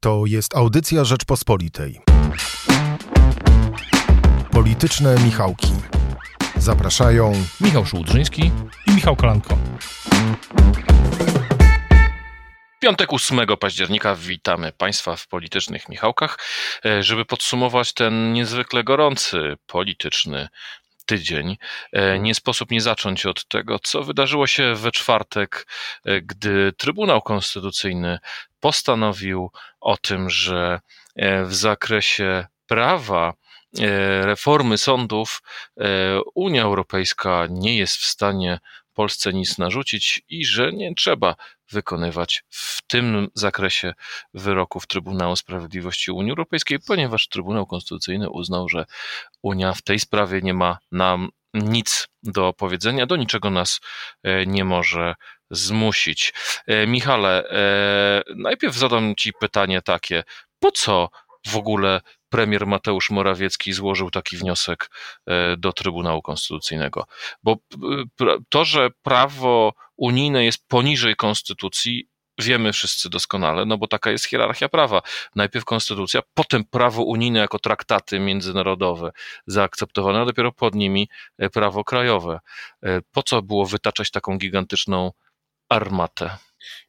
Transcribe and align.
To 0.00 0.22
jest 0.26 0.56
audycja 0.56 1.04
Rzeczpospolitej. 1.04 2.00
Polityczne 4.50 5.16
Michałki. 5.24 5.72
Zapraszają 6.56 7.32
Michał 7.60 7.86
Szułdrzyński 7.86 8.52
i 8.86 8.90
Michał 8.90 9.16
Kolanko. 9.16 9.58
Piątek 12.80 13.12
8 13.12 13.40
października 13.60 14.14
witamy 14.16 14.72
Państwa 14.72 15.16
w 15.16 15.28
politycznych 15.28 15.88
Michałkach, 15.88 16.38
e, 16.84 17.02
żeby 17.02 17.24
podsumować 17.24 17.92
ten 17.92 18.32
niezwykle 18.32 18.84
gorący 18.84 19.56
polityczny 19.66 20.48
tydzień. 21.08 21.56
E, 21.92 22.18
nie 22.18 22.34
sposób 22.34 22.70
nie 22.70 22.80
zacząć 22.80 23.26
od 23.26 23.48
tego, 23.48 23.78
co 23.78 24.02
wydarzyło 24.02 24.46
się 24.46 24.74
we 24.74 24.92
czwartek, 24.92 25.66
e, 26.04 26.22
gdy 26.22 26.72
Trybunał 26.72 27.22
Konstytucyjny 27.22 28.18
postanowił 28.60 29.50
o 29.80 29.96
tym, 29.96 30.30
że 30.30 30.80
w 31.44 31.54
zakresie 31.54 32.46
prawa 32.66 33.34
reformy 34.22 34.78
sądów 34.78 35.42
Unia 36.34 36.62
Europejska 36.62 37.46
nie 37.50 37.78
jest 37.78 37.96
w 37.96 38.04
stanie 38.04 38.58
Polsce 38.98 39.32
nic 39.32 39.58
narzucić 39.58 40.22
i 40.28 40.44
że 40.44 40.72
nie 40.72 40.94
trzeba 40.94 41.34
wykonywać 41.72 42.44
w 42.48 42.82
tym 42.86 43.28
zakresie 43.34 43.94
wyroków 44.34 44.86
Trybunału 44.86 45.36
Sprawiedliwości 45.36 46.10
Unii 46.10 46.30
Europejskiej, 46.30 46.78
ponieważ 46.86 47.28
Trybunał 47.28 47.66
Konstytucyjny 47.66 48.30
uznał, 48.30 48.68
że 48.68 48.84
Unia 49.42 49.74
w 49.74 49.82
tej 49.82 49.98
sprawie 49.98 50.42
nie 50.42 50.54
ma 50.54 50.78
nam 50.92 51.28
nic 51.54 52.08
do 52.22 52.52
powiedzenia, 52.52 53.06
do 53.06 53.16
niczego 53.16 53.50
nas 53.50 53.80
e, 54.22 54.46
nie 54.46 54.64
może 54.64 55.14
zmusić. 55.50 56.34
E, 56.66 56.86
Michale, 56.86 57.50
e, 57.50 58.22
najpierw 58.36 58.74
zadam 58.74 59.14
Ci 59.16 59.32
pytanie 59.32 59.82
takie: 59.82 60.24
po 60.58 60.72
co 60.72 61.08
w 61.46 61.56
ogóle 61.56 62.00
premier 62.28 62.66
Mateusz 62.66 63.10
Morawiecki 63.10 63.72
złożył 63.72 64.10
taki 64.10 64.36
wniosek 64.36 64.90
e, 65.26 65.56
do 65.56 65.72
Trybunału 65.72 66.22
Konstytucyjnego. 66.22 67.06
Bo 67.42 67.56
to, 68.48 68.64
że 68.64 68.90
prawo 69.02 69.72
unijne 69.96 70.44
jest 70.44 70.68
poniżej 70.68 71.16
konstytucji, 71.16 72.08
wiemy 72.38 72.72
wszyscy 72.72 73.10
doskonale, 73.10 73.64
no 73.64 73.78
bo 73.78 73.86
taka 73.86 74.10
jest 74.10 74.24
hierarchia 74.24 74.68
prawa. 74.68 75.02
Najpierw 75.34 75.64
konstytucja, 75.64 76.20
potem 76.34 76.64
prawo 76.64 77.02
unijne 77.02 77.38
jako 77.38 77.58
traktaty 77.58 78.20
międzynarodowe 78.20 79.12
zaakceptowane, 79.46 80.20
a 80.20 80.24
dopiero 80.24 80.52
pod 80.52 80.74
nimi 80.74 81.08
e, 81.38 81.50
prawo 81.50 81.84
krajowe. 81.84 82.40
E, 82.82 83.00
po 83.12 83.22
co 83.22 83.42
było 83.42 83.66
wytaczać 83.66 84.10
taką 84.10 84.38
gigantyczną 84.38 85.12
armatę? 85.68 86.36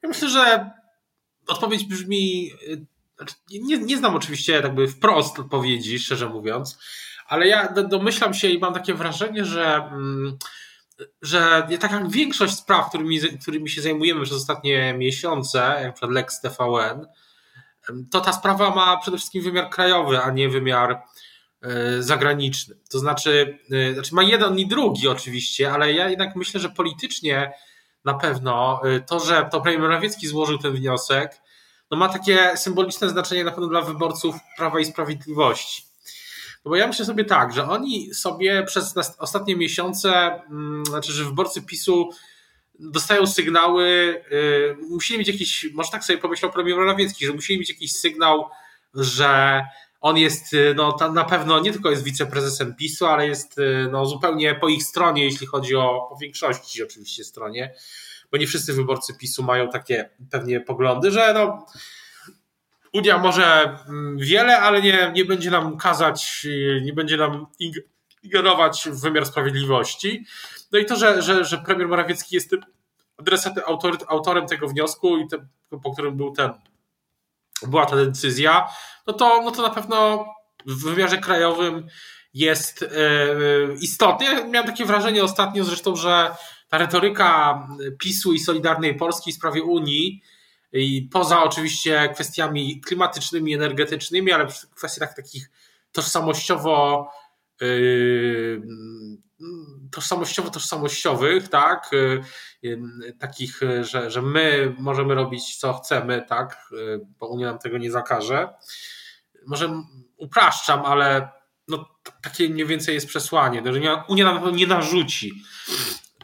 Ja 0.02 0.08
myślę, 0.08 0.28
że 0.28 0.70
odpowiedź 1.46 1.84
brzmi 1.84 2.50
nie, 3.50 3.78
nie 3.78 3.96
znam 3.96 4.14
oczywiście 4.14 4.52
jakby 4.52 4.88
wprost 4.88 5.38
odpowiedzi, 5.38 5.98
szczerze 5.98 6.28
mówiąc, 6.28 6.78
ale 7.26 7.46
ja 7.48 7.72
domyślam 7.72 8.34
się 8.34 8.48
i 8.48 8.58
mam 8.58 8.74
takie 8.74 8.94
wrażenie, 8.94 9.44
że, 9.44 9.74
mm, 9.74 10.38
że 11.22 11.66
tak 11.80 11.92
jak 11.92 12.10
większość 12.10 12.54
spraw, 12.54 12.88
którymi, 12.88 13.20
którymi 13.42 13.70
się 13.70 13.82
zajmujemy 13.82 14.24
przez 14.24 14.36
ostatnie 14.36 14.94
miesiące, 14.94 15.80
jak 15.82 15.94
przykład 15.94 16.12
Lex 16.12 16.40
TVN, 16.40 17.06
to 18.10 18.20
ta 18.20 18.32
sprawa 18.32 18.74
ma 18.74 18.96
przede 18.96 19.16
wszystkim 19.16 19.42
wymiar 19.42 19.70
krajowy, 19.70 20.22
a 20.22 20.30
nie 20.30 20.48
wymiar 20.48 21.02
e, 21.62 22.02
zagraniczny. 22.02 22.76
To 22.90 22.98
znaczy, 22.98 23.58
e, 23.70 23.94
znaczy 23.94 24.14
ma 24.14 24.22
jeden 24.22 24.58
i 24.58 24.66
drugi 24.66 25.08
oczywiście, 25.08 25.72
ale 25.72 25.92
ja 25.92 26.08
jednak 26.08 26.36
myślę, 26.36 26.60
że 26.60 26.68
politycznie 26.68 27.52
na 28.04 28.14
pewno 28.14 28.80
e, 28.84 29.00
to, 29.00 29.20
że 29.20 29.48
to 29.52 29.60
premier 29.60 29.80
Morawiecki 29.80 30.26
złożył 30.26 30.58
ten 30.58 30.72
wniosek, 30.72 31.40
no 31.90 31.96
ma 31.96 32.08
takie 32.08 32.56
symboliczne 32.56 33.08
znaczenie 33.08 33.44
na 33.44 33.50
pewno 33.50 33.68
dla 33.68 33.82
wyborców 33.82 34.36
Prawa 34.56 34.80
i 34.80 34.84
Sprawiedliwości. 34.84 35.82
No 36.64 36.68
bo 36.68 36.76
ja 36.76 36.86
myślę 36.86 37.04
sobie 37.04 37.24
tak, 37.24 37.52
że 37.52 37.68
oni 37.68 38.14
sobie 38.14 38.62
przez 38.62 38.94
ostatnie 39.18 39.56
miesiące, 39.56 40.40
mm, 40.50 40.86
znaczy, 40.86 41.12
że 41.12 41.24
wyborcy 41.24 41.62
PiSu 41.62 42.10
dostają 42.78 43.26
sygnały, 43.26 43.84
yy, 44.30 44.76
musieli 44.88 45.18
mieć 45.18 45.28
jakiś, 45.28 45.68
może 45.74 45.90
tak 45.90 46.04
sobie 46.04 46.18
pomyślał 46.18 46.52
premier 46.52 46.76
Morawiecki, 46.76 47.26
że 47.26 47.32
musieli 47.32 47.60
mieć 47.60 47.68
jakiś 47.68 47.96
sygnał, 47.96 48.48
że 48.94 49.62
on 50.00 50.16
jest 50.16 50.54
y, 50.54 50.74
no, 50.76 50.96
na 51.12 51.24
pewno 51.24 51.60
nie 51.60 51.72
tylko 51.72 51.90
jest 51.90 52.04
wiceprezesem 52.04 52.74
PiSu, 52.76 53.06
ale 53.06 53.26
jest 53.26 53.58
y, 53.58 53.88
no, 53.92 54.06
zupełnie 54.06 54.54
po 54.54 54.68
ich 54.68 54.82
stronie, 54.82 55.24
jeśli 55.24 55.46
chodzi 55.46 55.76
o 55.76 56.06
po 56.10 56.16
większości 56.16 56.82
oczywiście 56.82 57.24
stronie 57.24 57.74
bo 58.32 58.38
nie 58.38 58.46
wszyscy 58.46 58.72
wyborcy 58.72 59.14
PiSu 59.14 59.42
mają 59.42 59.68
takie 59.68 60.10
pewnie 60.30 60.60
poglądy, 60.60 61.10
że 61.10 61.34
no, 61.34 61.66
Unia 62.92 63.18
może 63.18 63.78
mm, 63.88 64.18
wiele, 64.18 64.58
ale 64.58 64.82
nie, 64.82 65.12
nie 65.14 65.24
będzie 65.24 65.50
nam 65.50 65.76
kazać, 65.76 66.46
nie 66.82 66.92
będzie 66.92 67.16
nam 67.16 67.46
ingerować 68.24 68.88
w 68.92 69.00
wymiar 69.00 69.26
sprawiedliwości. 69.26 70.24
No 70.72 70.78
i 70.78 70.84
to, 70.84 70.96
że, 70.96 71.22
że, 71.22 71.44
że 71.44 71.58
premier 71.58 71.88
Morawiecki 71.88 72.34
jest 72.34 72.50
tym 72.50 72.60
adresatem, 73.16 73.64
autor, 73.66 73.98
autorem 74.08 74.46
tego 74.46 74.68
wniosku 74.68 75.18
i 75.18 75.28
te, 75.28 75.46
po 75.82 75.92
którym 75.92 76.16
był 76.16 76.32
ten, 76.32 76.50
była 77.66 77.86
ta 77.86 77.96
decyzja, 77.96 78.68
no 79.06 79.12
to, 79.12 79.42
no 79.42 79.50
to 79.50 79.62
na 79.62 79.70
pewno 79.70 80.26
w 80.66 80.84
wymiarze 80.84 81.18
krajowym 81.18 81.86
jest 82.34 82.80
yy, 82.80 83.76
istotne. 83.80 84.26
Ja 84.26 84.44
miałem 84.44 84.68
takie 84.68 84.84
wrażenie 84.84 85.24
ostatnio 85.24 85.64
zresztą, 85.64 85.96
że 85.96 86.30
ta 86.70 86.78
retoryka 86.78 87.68
PiSu 87.98 88.32
i 88.32 88.38
Solidarnej 88.38 88.94
Polski 88.94 89.32
w 89.32 89.34
sprawie 89.34 89.62
Unii, 89.62 90.22
i 90.72 91.08
poza 91.12 91.42
oczywiście 91.42 92.08
kwestiami 92.14 92.80
klimatycznymi, 92.80 93.54
energetycznymi, 93.54 94.32
ale 94.32 94.48
w 94.48 94.70
kwestiach 94.74 95.14
takich 95.16 95.50
tożsamościowo 95.92 97.10
yy, 97.60 98.62
tożsamościowo 99.92 100.50
tożsamościowych, 100.50 101.48
tak, 101.48 101.90
yy, 102.62 103.12
takich, 103.18 103.60
że, 103.80 104.10
że 104.10 104.22
my 104.22 104.74
możemy 104.78 105.14
robić 105.14 105.56
co 105.56 105.72
chcemy, 105.74 106.24
tak, 106.28 106.68
yy, 106.72 107.06
bo 107.18 107.26
Unia 107.26 107.46
nam 107.46 107.58
tego 107.58 107.78
nie 107.78 107.90
zakaże. 107.90 108.48
Może 109.46 109.82
upraszczam, 110.16 110.80
ale 110.84 111.28
no, 111.68 111.88
takie 112.22 112.48
mniej 112.48 112.66
więcej 112.66 112.94
jest 112.94 113.06
przesłanie, 113.06 113.62
że 113.72 114.04
Unia 114.08 114.24
nam 114.24 114.56
nie 114.56 114.66
narzuci 114.66 115.42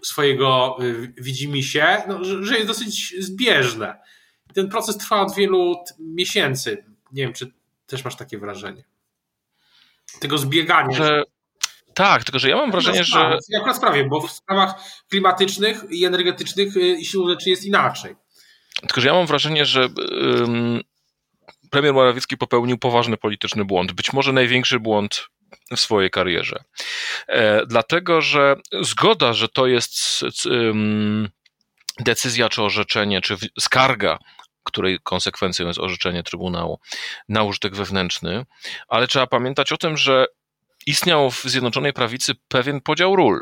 swojego 0.07 0.77
y, 0.83 1.13
widzimy 1.19 1.63
się, 1.63 2.03
no, 2.09 2.25
że, 2.25 2.55
jest 2.55 2.67
dosyć 2.67 3.15
zbieżne. 3.19 3.99
Ten 4.55 4.69
proces 4.69 4.97
trwa 4.97 5.21
od 5.21 5.35
wielu 5.35 5.75
miesięcy. 5.99 6.85
Nie 7.13 7.23
wiem, 7.23 7.33
czy 7.33 7.53
też 7.87 8.05
masz 8.05 8.17
takie 8.17 8.39
wrażenie. 8.39 8.85
Tego 10.21 10.39
zbiegania. 10.39 10.97
Że... 10.97 11.23
Tak, 11.95 12.25
tylko 12.25 12.39
że 12.39 12.49
ja 12.49 12.57
mam 12.57 12.71
wrażenie, 12.71 13.05
że. 13.05 13.39
Jak 13.49 13.67
na 13.67 13.75
sprawie, 13.75 14.05
bo 14.05 14.21
w 14.21 14.33
sprawach 14.33 14.75
klimatycznych 15.09 15.85
i 15.91 16.05
energetycznych 16.05 16.77
y, 16.77 17.05
siłą 17.05 17.29
rzeczy 17.29 17.51
jest 17.51 17.65
inaczej. 17.65 18.17
Tylko, 18.81 19.01
że 19.01 19.09
ja 19.09 19.15
mam 19.15 19.27
wrażenie, 19.27 19.65
że 19.65 19.89
premier 21.71 21.95
Morawiecki 21.95 22.37
popełnił 22.37 22.79
poważny 22.79 23.17
polityczny 23.17 23.65
błąd. 23.65 23.93
Być 23.93 24.13
może 24.13 24.33
największy 24.33 24.81
błąd 24.81 25.29
w 25.77 25.81
swojej 25.81 26.11
karierze. 26.11 26.65
E, 27.29 27.67
dlatego, 27.67 28.21
że 28.21 28.57
zgoda, 28.81 29.33
że 29.33 29.49
to 29.49 29.67
jest 29.67 30.25
decyzja 32.01 32.49
czy 32.49 32.63
orzeczenie, 32.63 33.21
czy 33.21 33.37
skarga 33.61 34.19
której 34.67 34.99
konsekwencją 35.03 35.67
jest 35.67 35.79
orzeczenie 35.79 36.23
Trybunału 36.23 36.81
na 37.29 37.43
użytek 37.43 37.75
wewnętrzny, 37.77 38.47
ale 38.89 39.07
trzeba 39.07 39.27
pamiętać 39.27 39.73
o 39.73 39.77
tym, 39.77 39.97
że 39.97 40.27
istniał 40.87 41.31
w 41.31 41.43
Zjednoczonej 41.45 41.93
Prawicy 41.93 42.33
pewien 42.49 42.81
podział 42.81 43.17
ról. 43.17 43.41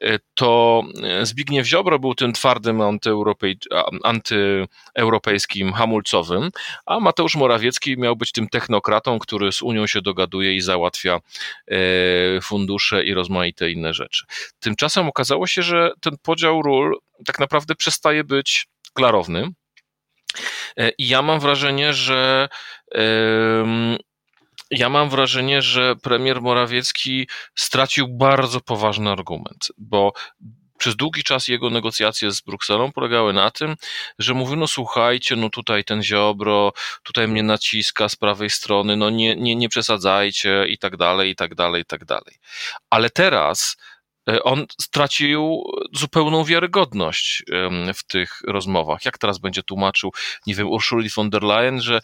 E, 0.00 0.18
to 0.34 0.82
e, 1.02 1.26
Zbigniew 1.26 1.66
Ziobro 1.66 1.98
był 1.98 2.14
tym 2.14 2.32
twardym 2.32 2.80
antyeuropej, 2.80 3.58
antyeuropejskim 4.04 5.72
hamulcowym, 5.72 6.50
a 6.86 7.00
Mateusz 7.00 7.36
Morawiecki 7.36 7.98
miał 7.98 8.16
być 8.16 8.32
tym 8.32 8.48
technokratą, 8.48 9.18
który 9.18 9.52
z 9.52 9.62
Unią 9.62 9.86
się 9.86 10.02
dogaduje 10.02 10.54
i 10.54 10.60
załatwia 10.60 11.20
e, 11.68 11.78
fundusze 12.40 13.04
i 13.04 13.14
rozmaite 13.14 13.70
inne 13.70 13.94
rzeczy. 13.94 14.24
Tymczasem 14.60 15.08
okazało 15.08 15.46
się, 15.46 15.62
że 15.62 15.90
ten 16.00 16.16
podział 16.22 16.62
ról 16.62 16.98
tak 17.26 17.38
naprawdę 17.38 17.74
przestaje 17.74 18.24
być 18.24 18.66
klarowny. 18.94 19.48
I 20.98 21.08
ja 21.08 21.22
mam 21.22 21.40
wrażenie, 21.40 21.94
że 21.94 22.48
ja 24.72 24.88
mam 24.88 25.10
wrażenie, 25.10 25.62
że 25.62 25.96
premier 25.96 26.42
Morawiecki 26.42 27.28
stracił 27.54 28.08
bardzo 28.08 28.60
poważny 28.60 29.10
argument, 29.10 29.68
bo 29.78 30.12
przez 30.78 30.96
długi 30.96 31.22
czas 31.22 31.48
jego 31.48 31.70
negocjacje 31.70 32.30
z 32.32 32.40
Brukselą 32.40 32.92
polegały 32.92 33.32
na 33.32 33.50
tym, 33.50 33.76
że 34.18 34.34
mówił, 34.34 34.56
no 34.56 34.66
słuchajcie, 34.66 35.36
no 35.36 35.50
tutaj 35.50 35.84
ten 35.84 36.02
Ziobro, 36.02 36.72
tutaj 37.02 37.28
mnie 37.28 37.42
naciska 37.42 38.08
z 38.08 38.16
prawej 38.16 38.50
strony, 38.50 38.96
no 38.96 39.10
nie, 39.10 39.36
nie, 39.36 39.56
nie 39.56 39.68
przesadzajcie 39.68 40.66
i 40.68 40.78
tak 40.78 40.96
dalej, 40.96 41.30
i 41.30 41.36
tak 41.36 41.54
dalej, 41.54 41.82
i 41.82 41.84
tak 41.84 42.04
dalej. 42.04 42.34
Ale 42.90 43.10
teraz 43.10 43.76
on 44.42 44.66
stracił 44.80 45.64
zupełną 45.92 46.44
wiarygodność 46.44 47.42
w 47.94 48.06
tych 48.06 48.40
rozmowach. 48.46 49.04
Jak 49.04 49.18
teraz 49.18 49.38
będzie 49.38 49.62
tłumaczył, 49.62 50.12
nie 50.46 50.54
wiem, 50.54 50.68
Ursuli 50.68 51.08
von 51.08 51.30
der 51.30 51.42
Leyen, 51.42 51.80
że 51.80 52.00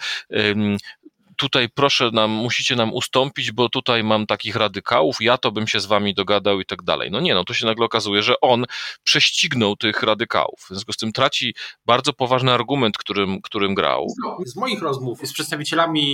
tutaj 1.39 1.69
proszę 1.69 2.11
nam, 2.13 2.31
musicie 2.31 2.77
nam 2.77 2.93
ustąpić, 2.93 3.53
bo 3.53 3.69
tutaj 3.69 4.05
mam 4.05 4.27
takich 4.27 4.57
radykałów, 4.57 5.17
ja 5.21 5.39
to 5.39 5.53
bym 5.53 5.67
się 5.67 5.81
z 5.81 5.87
wami 5.87 6.15
dogadał 6.15 6.61
i 6.61 6.67
tak 6.67 6.83
dalej. 6.83 7.11
No 7.11 7.21
nie, 7.21 7.35
no 7.35 7.45
to 7.45 7.55
się 7.55 7.67
nagle 7.67 7.85
okazuje, 7.85 8.23
że 8.23 8.41
on 8.41 8.65
prześcignął 9.05 9.77
tych 9.77 10.03
radykałów. 10.03 10.61
W 10.61 10.69
związku 10.69 10.93
z 10.93 10.97
tym 10.97 11.13
traci 11.13 11.55
bardzo 11.87 12.13
poważny 12.13 12.53
argument, 12.53 12.99
którym, 12.99 13.43
którym 13.43 13.75
grał. 13.75 14.07
Z 14.47 14.57
moich 14.57 14.83
rozmów 14.83 15.21
z 15.23 15.33
przedstawicielami 15.33 16.05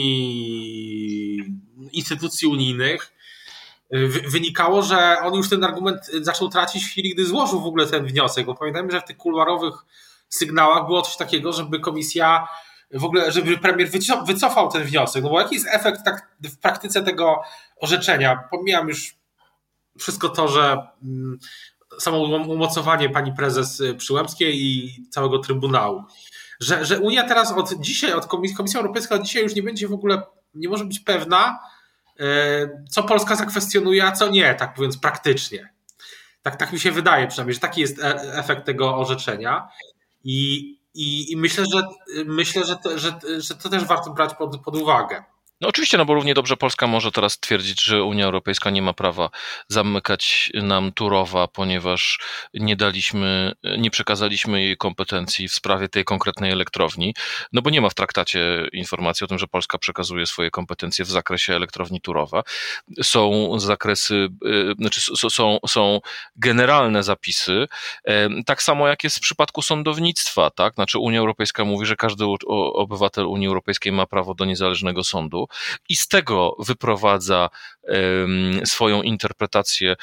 instytucji 1.92 2.48
unijnych 2.48 3.12
wynikało, 4.28 4.82
że 4.82 5.16
on 5.22 5.34
już 5.34 5.48
ten 5.48 5.64
argument 5.64 6.06
zaczął 6.20 6.48
tracić 6.48 6.84
w 6.84 6.90
chwili, 6.90 7.14
gdy 7.14 7.26
złożył 7.26 7.60
w 7.60 7.66
ogóle 7.66 7.86
ten 7.86 8.06
wniosek, 8.06 8.46
bo 8.46 8.54
pamiętajmy, 8.54 8.90
że 8.90 9.00
w 9.00 9.04
tych 9.04 9.16
kuluarowych 9.16 9.74
sygnałach 10.28 10.86
było 10.86 11.02
coś 11.02 11.16
takiego, 11.16 11.52
żeby 11.52 11.80
komisja 11.80 12.48
w 12.94 13.04
ogóle, 13.04 13.32
żeby 13.32 13.58
premier 13.58 13.88
wycofał 14.26 14.70
ten 14.70 14.82
wniosek. 14.82 15.22
No 15.24 15.30
bo 15.30 15.40
jaki 15.40 15.54
jest 15.54 15.66
efekt 15.70 16.04
tak 16.04 16.28
w 16.42 16.58
praktyce 16.58 17.02
tego 17.02 17.42
orzeczenia? 17.76 18.48
Pomijam 18.50 18.88
już 18.88 19.16
wszystko 19.98 20.28
to, 20.28 20.48
że 20.48 20.76
mm, 21.02 21.38
samo 22.00 22.18
umocowanie 22.48 23.10
pani 23.10 23.32
prezes 23.32 23.82
Przyłębskiej 23.96 24.62
i 24.62 24.92
całego 25.10 25.38
Trybunału. 25.38 26.04
Że, 26.60 26.84
że 26.84 27.00
Unia 27.00 27.28
teraz 27.28 27.52
od 27.52 27.80
dzisiaj, 27.80 28.12
od 28.12 28.26
Komisji, 28.26 28.56
Komisja 28.56 28.80
Europejska 28.80 29.14
od 29.14 29.22
dzisiaj 29.22 29.42
już 29.42 29.54
nie 29.54 29.62
będzie 29.62 29.88
w 29.88 29.92
ogóle, 29.92 30.22
nie 30.54 30.68
może 30.68 30.84
być 30.84 31.00
pewna, 31.00 31.58
e, 32.20 32.84
co 32.90 33.02
Polska 33.02 33.36
zakwestionuje, 33.36 34.04
a 34.04 34.12
co 34.12 34.28
nie, 34.28 34.54
tak 34.54 34.76
mówiąc 34.76 34.98
praktycznie. 34.98 35.74
Tak, 36.42 36.56
tak 36.56 36.72
mi 36.72 36.80
się 36.80 36.92
wydaje 36.92 37.26
przynajmniej, 37.26 37.54
że 37.54 37.60
taki 37.60 37.80
jest 37.80 37.98
e, 37.98 38.34
efekt 38.38 38.64
tego 38.64 38.96
orzeczenia. 38.96 39.68
I, 40.24 40.78
i, 40.94 41.32
i 41.32 41.36
myślę, 41.36 41.64
że 41.74 41.82
myślę, 42.24 42.64
że 42.64 42.76
to, 42.76 42.98
że, 42.98 43.20
że 43.38 43.54
to 43.54 43.68
też 43.68 43.84
warto 43.84 44.10
brać 44.10 44.34
pod, 44.34 44.60
pod 44.60 44.76
uwagę. 44.76 45.24
No 45.64 45.68
oczywiście, 45.68 45.98
no 45.98 46.04
bo 46.04 46.14
równie 46.14 46.34
dobrze 46.34 46.56
Polska 46.56 46.86
może 46.86 47.12
teraz 47.12 47.38
twierdzić, 47.40 47.82
że 47.82 48.02
Unia 48.02 48.24
Europejska 48.24 48.70
nie 48.70 48.82
ma 48.82 48.92
prawa 48.92 49.30
zamykać 49.68 50.50
nam 50.54 50.92
Turowa, 50.92 51.48
ponieważ 51.48 52.18
nie 52.54 52.76
daliśmy, 52.76 53.52
nie 53.78 53.90
przekazaliśmy 53.90 54.62
jej 54.62 54.76
kompetencji 54.76 55.48
w 55.48 55.54
sprawie 55.54 55.88
tej 55.88 56.04
konkretnej 56.04 56.52
elektrowni, 56.52 57.14
no 57.52 57.62
bo 57.62 57.70
nie 57.70 57.80
ma 57.80 57.88
w 57.88 57.94
traktacie 57.94 58.68
informacji 58.72 59.24
o 59.24 59.26
tym, 59.26 59.38
że 59.38 59.46
Polska 59.46 59.78
przekazuje 59.78 60.26
swoje 60.26 60.50
kompetencje 60.50 61.04
w 61.04 61.10
zakresie 61.10 61.54
elektrowni 61.54 62.00
Turowa. 62.00 62.42
Są 63.02 63.50
zakresy, 63.60 64.28
y, 64.46 64.74
znaczy 64.78 65.00
są, 65.30 65.58
są 65.68 66.00
generalne 66.36 67.02
zapisy, 67.02 67.66
tak 68.46 68.62
samo 68.62 68.88
jak 68.88 69.04
jest 69.04 69.16
w 69.16 69.20
przypadku 69.20 69.62
sądownictwa, 69.62 70.50
tak? 70.50 70.74
Znaczy 70.74 70.98
Unia 70.98 71.18
Europejska 71.18 71.64
mówi, 71.64 71.86
że 71.86 71.96
każdy 71.96 72.24
obywatel 72.74 73.26
Unii 73.26 73.48
Europejskiej 73.48 73.92
ma 73.92 74.06
prawo 74.06 74.34
do 74.34 74.44
niezależnego 74.44 75.04
sądu 75.04 75.48
i 75.88 75.96
z 75.96 76.08
tego 76.08 76.56
wyprowadza 76.58 77.50
swoją 78.64 79.02
interpretację 79.02 79.96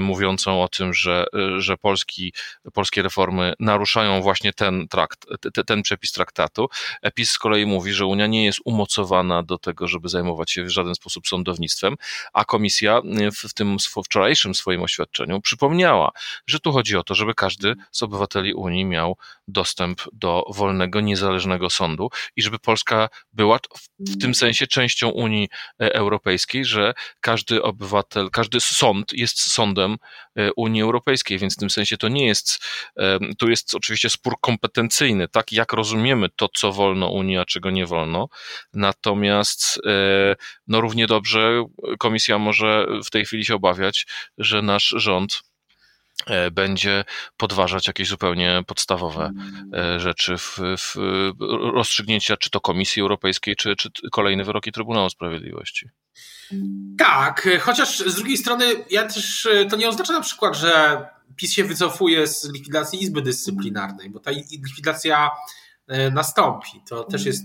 mówiącą 0.00 0.62
o 0.62 0.68
tym, 0.68 0.94
że, 0.94 1.26
że 1.58 1.76
Polski, 1.76 2.32
polskie 2.72 3.02
reformy 3.02 3.54
naruszają 3.60 4.22
właśnie 4.22 4.52
ten 4.52 4.88
trakt, 4.88 5.26
ten 5.66 5.82
przepis 5.82 6.12
traktatu. 6.12 6.68
EPIS 7.02 7.30
z 7.30 7.38
kolei 7.38 7.66
mówi, 7.66 7.92
że 7.92 8.06
Unia 8.06 8.26
nie 8.26 8.44
jest 8.44 8.58
umocowana 8.64 9.42
do 9.42 9.58
tego, 9.58 9.88
żeby 9.88 10.08
zajmować 10.08 10.50
się 10.50 10.64
w 10.64 10.70
żaden 10.70 10.94
sposób 10.94 11.26
sądownictwem, 11.26 11.96
a 12.32 12.44
komisja 12.44 13.00
w 13.48 13.54
tym 13.54 13.76
wczorajszym 14.04 14.54
swoim 14.54 14.82
oświadczeniu 14.82 15.40
przypomniała, 15.40 16.10
że 16.46 16.60
tu 16.60 16.72
chodzi 16.72 16.96
o 16.96 17.02
to, 17.02 17.14
żeby 17.14 17.34
każdy 17.34 17.74
z 17.90 18.02
obywateli 18.02 18.54
Unii 18.54 18.84
miał 18.84 19.16
dostęp 19.48 20.02
do 20.12 20.44
wolnego, 20.48 21.00
niezależnego 21.00 21.70
sądu 21.70 22.10
i 22.36 22.42
żeby 22.42 22.58
Polska 22.58 23.08
była 23.32 23.58
w 23.98 24.18
tym 24.20 24.34
sensie 24.34 24.66
częścią 24.66 25.08
Unii 25.08 25.48
e, 25.80 25.94
Europejskiej, 25.94 26.64
że 26.64 26.94
każdy 27.20 27.62
obywatel, 27.62 28.30
każdy 28.30 28.60
sąd 28.60 29.12
jest 29.12 29.40
sądem 29.40 29.96
e, 30.36 30.52
Unii 30.52 30.82
Europejskiej, 30.82 31.38
więc 31.38 31.54
w 31.54 31.58
tym 31.58 31.70
sensie 31.70 31.96
to 31.96 32.08
nie 32.08 32.26
jest, 32.26 32.64
e, 32.98 33.18
tu 33.38 33.50
jest 33.50 33.74
oczywiście 33.74 34.10
spór 34.10 34.34
kompetencyjny, 34.40 35.28
tak, 35.28 35.52
jak 35.52 35.72
rozumiemy 35.72 36.28
to, 36.36 36.48
co 36.56 36.72
wolno 36.72 37.10
Unii, 37.10 37.38
a 37.38 37.44
czego 37.44 37.70
nie 37.70 37.86
wolno, 37.86 38.28
natomiast 38.74 39.80
no 40.66 40.80
równie 40.80 41.06
dobrze 41.06 41.64
komisja 41.98 42.38
może 42.38 42.86
w 43.06 43.10
tej 43.10 43.24
chwili 43.24 43.44
się 43.44 43.54
obawiać, 43.54 44.06
że 44.38 44.62
nasz 44.62 44.94
rząd 44.96 45.42
E, 45.44 45.53
będzie 46.52 47.04
podważać 47.36 47.86
jakieś 47.86 48.08
zupełnie 48.08 48.62
podstawowe 48.66 49.32
e, 49.74 50.00
rzeczy 50.00 50.38
w, 50.38 50.58
w 50.78 50.94
rozstrzygnięcia 51.74 52.36
czy 52.36 52.50
to 52.50 52.60
Komisji 52.60 53.02
Europejskiej, 53.02 53.56
czy, 53.56 53.76
czy 53.76 53.90
kolejne 54.12 54.44
wyroki 54.44 54.72
Trybunału 54.72 55.10
Sprawiedliwości. 55.10 55.88
Tak, 56.98 57.48
chociaż 57.60 57.98
z 57.98 58.14
drugiej 58.14 58.36
strony 58.36 58.64
ja 58.90 59.08
też 59.08 59.48
to 59.70 59.76
nie 59.76 59.88
oznacza 59.88 60.12
na 60.12 60.20
przykład, 60.20 60.56
że 60.56 61.04
PiS 61.36 61.52
się 61.52 61.64
wycofuje 61.64 62.26
z 62.26 62.52
likwidacji 62.52 63.02
Izby 63.02 63.22
Dyscyplinarnej, 63.22 64.10
bo 64.10 64.20
ta 64.20 64.30
likwidacja 64.30 65.30
e, 65.88 66.10
nastąpi. 66.10 66.82
To 66.88 67.04
też 67.04 67.26
jest, 67.26 67.44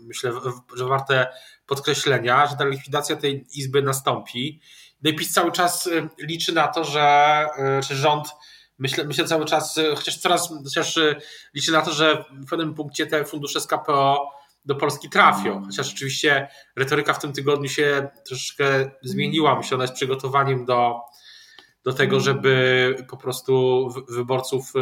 myślę, 0.00 0.32
że 0.76 0.84
warte 0.84 1.26
podkreślenia, 1.66 2.46
że 2.46 2.56
ta 2.56 2.64
likwidacja 2.64 3.16
tej 3.16 3.46
Izby 3.54 3.82
nastąpi. 3.82 4.60
No 5.06 5.12
i 5.12 5.14
PiS 5.14 5.32
cały 5.32 5.52
czas 5.52 5.86
y, 5.86 6.08
liczy 6.18 6.52
na 6.52 6.68
to, 6.68 6.84
że 6.84 7.46
czy 7.88 7.94
y, 7.94 7.96
rząd 7.96 8.28
myślę, 8.78 9.04
myślę 9.04 9.24
cały 9.24 9.44
czas, 9.44 9.78
y, 9.78 9.96
chociaż 9.96 10.18
coraz 10.18 10.48
chociaż 10.64 10.98
liczy 11.54 11.72
na 11.72 11.82
to, 11.82 11.92
że 11.92 12.24
w 12.30 12.46
pewnym 12.50 12.74
punkcie 12.74 13.06
te 13.06 13.24
fundusze 13.24 13.60
z 13.60 13.66
KPO 13.66 14.30
do 14.64 14.74
Polski 14.74 15.10
trafią. 15.10 15.64
Chociaż 15.64 15.92
oczywiście 15.92 16.48
retoryka 16.76 17.12
w 17.12 17.18
tym 17.18 17.32
tygodniu 17.32 17.68
się 17.68 18.08
troszeczkę 18.24 18.90
zmieniła. 19.02 19.56
Myślę, 19.56 19.74
ona 19.74 19.84
jest 19.84 19.94
przygotowaniem 19.94 20.64
do, 20.64 21.00
do 21.84 21.92
tego, 21.92 22.20
żeby 22.20 22.96
po 23.10 23.16
prostu 23.16 23.88
wyborców, 24.08 24.72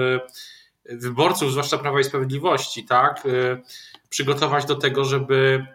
wyborców, 0.85 1.51
zwłaszcza 1.51 1.79
Prawa 1.79 2.01
i 2.01 2.05
Sprawiedliwości, 2.05 2.85
tak, 2.85 3.23
przygotować 4.09 4.65
do 4.65 4.75
tego, 4.75 5.05
żeby 5.05 5.67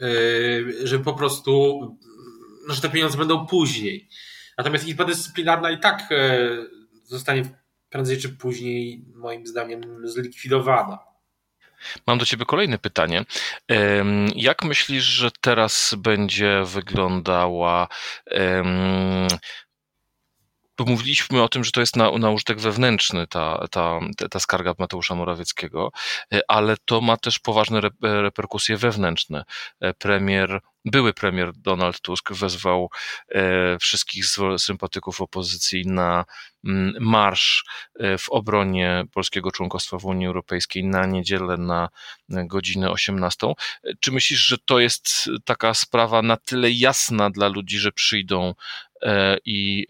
Yy, 0.00 0.86
że 0.86 0.98
po 0.98 1.14
prostu, 1.14 1.80
że 2.74 2.80
te 2.80 2.90
pieniądze 2.90 3.18
będą 3.18 3.46
później. 3.46 4.08
Natomiast 4.58 4.88
Izba 4.88 5.04
Dyscyplinarna 5.04 5.70
i 5.70 5.80
tak 5.80 6.12
e, 6.12 6.48
zostanie 7.04 7.42
prędzej 7.90 8.18
czy 8.18 8.28
później, 8.28 9.04
moim 9.14 9.46
zdaniem, 9.46 10.08
zlikwidowana. 10.08 10.98
Mam 12.06 12.18
do 12.18 12.24
Ciebie 12.24 12.44
kolejne 12.44 12.78
pytanie. 12.78 13.24
Jak 14.34 14.64
myślisz, 14.64 15.04
że 15.04 15.30
teraz 15.40 15.94
będzie 15.98 16.62
wyglądała 16.64 17.88
bo 20.78 20.84
mówiliśmy 20.84 21.42
o 21.42 21.48
tym, 21.48 21.64
że 21.64 21.72
to 21.72 21.80
jest 21.80 21.96
na, 21.96 22.10
na 22.10 22.30
użytek 22.30 22.60
wewnętrzny 22.60 23.26
ta, 23.26 23.66
ta, 23.70 24.00
ta 24.30 24.40
skarga 24.40 24.74
Mateusza 24.78 25.14
Morawieckiego, 25.14 25.90
e, 26.34 26.40
ale 26.48 26.76
to 26.84 27.00
ma 27.00 27.16
też 27.16 27.38
poważne 27.38 27.80
reperkusje 28.02 28.76
wewnętrzne. 28.76 29.44
E, 29.80 29.94
premier, 29.94 30.60
były 30.86 31.12
premier 31.12 31.52
Donald 31.52 32.00
Tusk 32.00 32.32
wezwał 32.32 32.90
e, 33.28 33.78
wszystkich 33.78 34.24
sympatyków 34.58 35.20
opozycji 35.20 35.86
na 35.86 36.24
mm, 36.64 36.94
marsz 37.00 37.64
w 38.18 38.30
obronie 38.30 39.04
polskiego 39.12 39.52
członkostwa 39.52 39.98
w 39.98 40.04
Unii 40.04 40.26
Europejskiej 40.26 40.84
na 40.84 41.06
niedzielę 41.06 41.56
na 41.56 41.88
godzinę 42.28 42.90
18. 42.90 43.46
Czy 44.00 44.12
myślisz, 44.12 44.40
że 44.40 44.58
to 44.58 44.78
jest 44.78 45.30
taka 45.44 45.74
sprawa 45.74 46.22
na 46.22 46.36
tyle 46.36 46.70
jasna 46.70 47.30
dla 47.30 47.48
ludzi, 47.48 47.78
że 47.78 47.92
przyjdą 47.92 48.54
i 49.44 49.86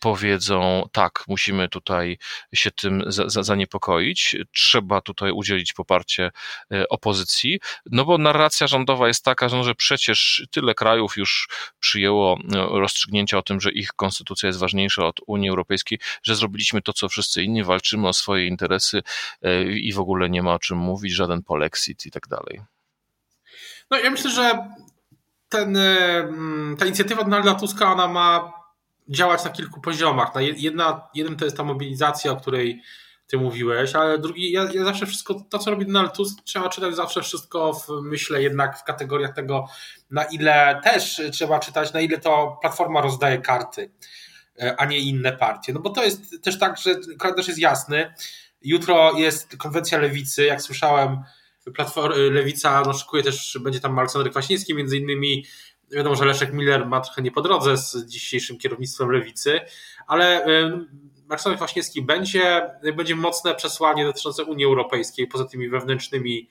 powiedzą, 0.00 0.88
tak, 0.92 1.24
musimy 1.28 1.68
tutaj 1.68 2.18
się 2.54 2.70
tym 2.70 3.02
za, 3.06 3.28
za, 3.28 3.42
zaniepokoić, 3.42 4.36
trzeba 4.52 5.00
tutaj 5.00 5.32
udzielić 5.32 5.72
poparcie 5.72 6.30
e, 6.72 6.88
opozycji, 6.88 7.60
no 7.86 8.04
bo 8.04 8.18
narracja 8.18 8.66
rządowa 8.66 9.08
jest 9.08 9.24
taka, 9.24 9.48
że 9.48 9.74
przecież 9.74 10.46
tyle 10.50 10.74
krajów 10.74 11.16
już 11.16 11.48
przyjęło 11.80 12.38
e, 12.38 12.78
rozstrzygnięcia 12.80 13.38
o 13.38 13.42
tym, 13.42 13.60
że 13.60 13.72
ich 13.72 13.92
konstytucja 13.92 14.46
jest 14.46 14.58
ważniejsza 14.58 15.06
od 15.06 15.20
Unii 15.26 15.48
Europejskiej, 15.48 15.98
że 16.22 16.36
zrobiliśmy 16.36 16.82
to, 16.82 16.92
co 16.92 17.08
wszyscy 17.08 17.42
inni, 17.42 17.64
walczymy 17.64 18.08
o 18.08 18.12
swoje 18.12 18.46
interesy 18.46 19.02
e, 19.42 19.64
i 19.64 19.92
w 19.92 20.00
ogóle 20.00 20.30
nie 20.30 20.42
ma 20.42 20.54
o 20.54 20.58
czym 20.58 20.78
mówić, 20.78 21.12
żaden 21.12 21.42
polexit 21.42 22.06
i 22.06 22.10
tak 22.10 22.28
dalej. 22.28 22.60
No 23.90 23.98
ja 23.98 24.10
myślę, 24.10 24.30
że 24.30 24.58
ten, 25.48 25.78
ta 26.78 26.86
inicjatywa 26.86 27.24
Donalda 27.24 27.54
Tuska, 27.54 27.92
ona 27.92 28.08
ma 28.08 28.59
działać 29.10 29.44
na 29.44 29.50
kilku 29.50 29.80
poziomach. 29.80 30.32
Jedna, 30.40 31.08
jeden 31.14 31.36
to 31.36 31.44
jest 31.44 31.56
ta 31.56 31.64
mobilizacja, 31.64 32.32
o 32.32 32.36
której 32.36 32.82
ty 33.26 33.38
mówiłeś, 33.38 33.94
ale 33.94 34.18
drugi, 34.18 34.52
ja, 34.52 34.68
ja 34.72 34.84
zawsze 34.84 35.06
wszystko, 35.06 35.34
to 35.50 35.58
co 35.58 35.70
robi 35.70 35.86
Donald 35.86 36.14
Tusk, 36.14 36.38
trzeba 36.44 36.68
czytać 36.68 36.96
zawsze 36.96 37.22
wszystko 37.22 37.72
w 37.72 37.88
myślę 38.02 38.42
jednak 38.42 38.78
w 38.78 38.84
kategoriach 38.84 39.34
tego, 39.34 39.66
na 40.10 40.24
ile 40.24 40.80
też 40.84 41.20
trzeba 41.32 41.58
czytać, 41.58 41.92
na 41.92 42.00
ile 42.00 42.18
to 42.18 42.58
Platforma 42.60 43.00
rozdaje 43.00 43.38
karty, 43.38 43.90
a 44.76 44.84
nie 44.84 44.98
inne 44.98 45.32
partie. 45.32 45.72
No 45.72 45.80
bo 45.80 45.90
to 45.90 46.04
jest 46.04 46.42
też 46.42 46.58
tak, 46.58 46.78
że 46.78 46.94
kalendarz 47.18 47.48
jest 47.48 47.60
jasny. 47.60 48.14
Jutro 48.62 49.12
jest 49.18 49.56
konwencja 49.56 49.98
lewicy, 49.98 50.44
jak 50.44 50.62
słyszałem, 50.62 51.18
Platforma, 51.74 52.16
Lewica 52.16 52.82
no, 52.86 52.92
szykuje 52.92 53.22
też, 53.22 53.58
będzie 53.60 53.80
tam 53.80 53.98
Aleksander 53.98 54.30
Kwaśniewski 54.30 54.74
między 54.74 54.96
innymi, 54.96 55.44
wiadomo, 55.92 56.16
że 56.16 56.24
Leszek 56.24 56.52
Miller 56.52 56.86
ma 56.86 57.00
trochę 57.00 57.22
nie 57.22 57.30
po 57.30 57.42
drodze 57.42 57.76
z 57.76 58.06
dzisiejszym 58.06 58.58
kierownictwem 58.58 59.10
Lewicy, 59.10 59.60
ale 60.06 60.44
Aleksander 61.28 61.56
Kwaśniewski 61.56 62.02
będzie, 62.02 62.70
będzie 62.96 63.16
mocne 63.16 63.54
przesłanie 63.54 64.04
dotyczące 64.04 64.44
Unii 64.44 64.64
Europejskiej, 64.64 65.26
poza 65.26 65.44
tymi 65.44 65.68
wewnętrznymi 65.68 66.48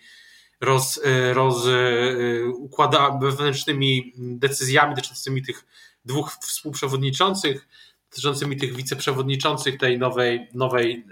roz, 0.62 1.00
roz, 1.34 1.67
układa, 2.58 3.19
wewnętrznymi 3.22 4.13
decyzjami 4.17 4.96
dotyczącymi 4.96 5.41
tych 5.41 5.65
dwóch 6.05 6.31
współprzewodniczących, 6.41 7.67
dotyczącymi 8.10 8.58
tych 8.58 8.75
wiceprzewodniczących 8.75 9.77
tej 9.77 10.00
nowej, 10.00 10.48
nowej, 10.53 11.05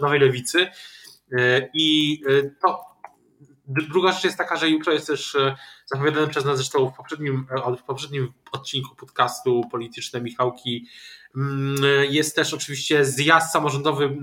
nowej 0.00 0.20
lewicy. 0.20 0.66
I 1.74 2.20
to, 2.62 2.91
druga 3.66 4.12
rzecz 4.12 4.24
jest 4.24 4.38
taka, 4.38 4.56
że 4.56 4.70
jutro 4.70 4.92
jest 4.92 5.06
też 5.06 5.36
zapowiadany 5.86 6.28
przez 6.28 6.44
nas 6.44 6.56
zresztą 6.56 6.90
w 6.90 6.96
poprzednim, 6.96 7.46
w 7.78 7.82
poprzednim 7.82 8.32
odcinku 8.52 8.96
podcastu 8.96 9.62
Polityczne 9.70 10.20
Michałki 10.20 10.86
Mm, 11.36 11.76
jest 12.10 12.36
też 12.36 12.54
oczywiście 12.54 13.04
zjazd 13.04 13.52
samorządowy 13.52 14.16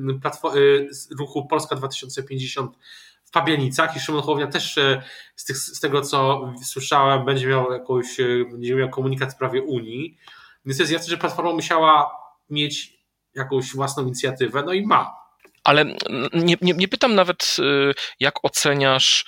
ruchu 1.19 1.47
Polska 1.47 1.75
2050 1.75 2.77
w 3.23 3.31
Pabianicach 3.31 3.95
i 3.95 3.99
Szymon 3.99 4.21
Hołownia 4.21 4.47
też 4.47 4.77
e, 4.77 5.03
z, 5.35 5.45
tych, 5.45 5.57
z 5.57 5.79
tego, 5.79 6.01
co 6.01 6.51
słyszałem, 6.63 7.25
będzie 7.25 7.47
miał 7.47 7.71
jakąś, 7.71 8.19
e, 8.19 8.45
będzie 8.51 8.75
miał 8.75 8.89
komunikat 8.89 9.29
w 9.29 9.33
sprawie 9.33 9.61
Unii. 9.61 10.17
Więc 10.65 10.79
jest 10.79 10.91
jasne, 10.91 11.09
że 11.09 11.17
Platforma 11.17 11.53
musiała 11.53 12.11
mieć 12.49 12.99
jakąś 13.35 13.75
własną 13.75 14.03
inicjatywę, 14.03 14.63
no 14.65 14.73
i 14.73 14.85
ma. 14.85 15.15
Ale 15.63 15.85
nie, 16.33 16.55
nie, 16.61 16.73
nie, 16.73 16.87
pytam 16.87 17.15
nawet, 17.15 17.57
e, 17.59 17.93
jak 18.19 18.45
oceniasz 18.45 19.25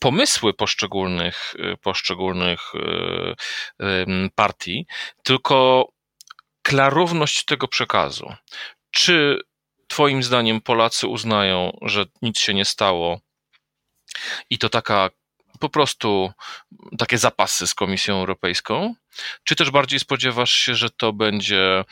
pomysły 0.00 0.54
poszczególnych, 0.54 1.54
poszczególnych 1.82 2.60
partii, 4.34 4.86
tylko 5.22 5.88
klarowność 6.62 7.44
tego 7.44 7.68
przekazu. 7.68 8.34
Czy 8.90 9.40
Twoim 9.88 10.22
zdaniem 10.22 10.60
Polacy 10.60 11.06
uznają, 11.06 11.78
że 11.82 12.04
nic 12.22 12.38
się 12.38 12.54
nie 12.54 12.64
stało 12.64 13.20
i 14.50 14.58
to 14.58 14.68
taka 14.68 15.10
po 15.60 15.68
prostu 15.68 16.32
takie 16.98 17.18
zapasy 17.18 17.66
z 17.66 17.74
Komisją 17.74 18.18
Europejską? 18.18 18.94
Czy 19.44 19.56
też 19.56 19.70
bardziej 19.70 20.00
spodziewasz 20.00 20.52
się, 20.52 20.74
że 20.74 20.90
to 20.90 21.12
będzie 21.12 21.84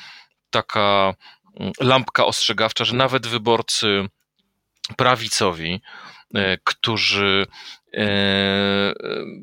taka 0.50 1.14
lampka 1.80 2.26
ostrzegawcza, 2.26 2.84
że 2.84 2.96
nawet 2.96 3.26
wyborcy 3.26 4.08
prawicowi, 4.96 5.80
e, 6.34 6.58
którzy 6.64 7.46
e, 7.94 8.94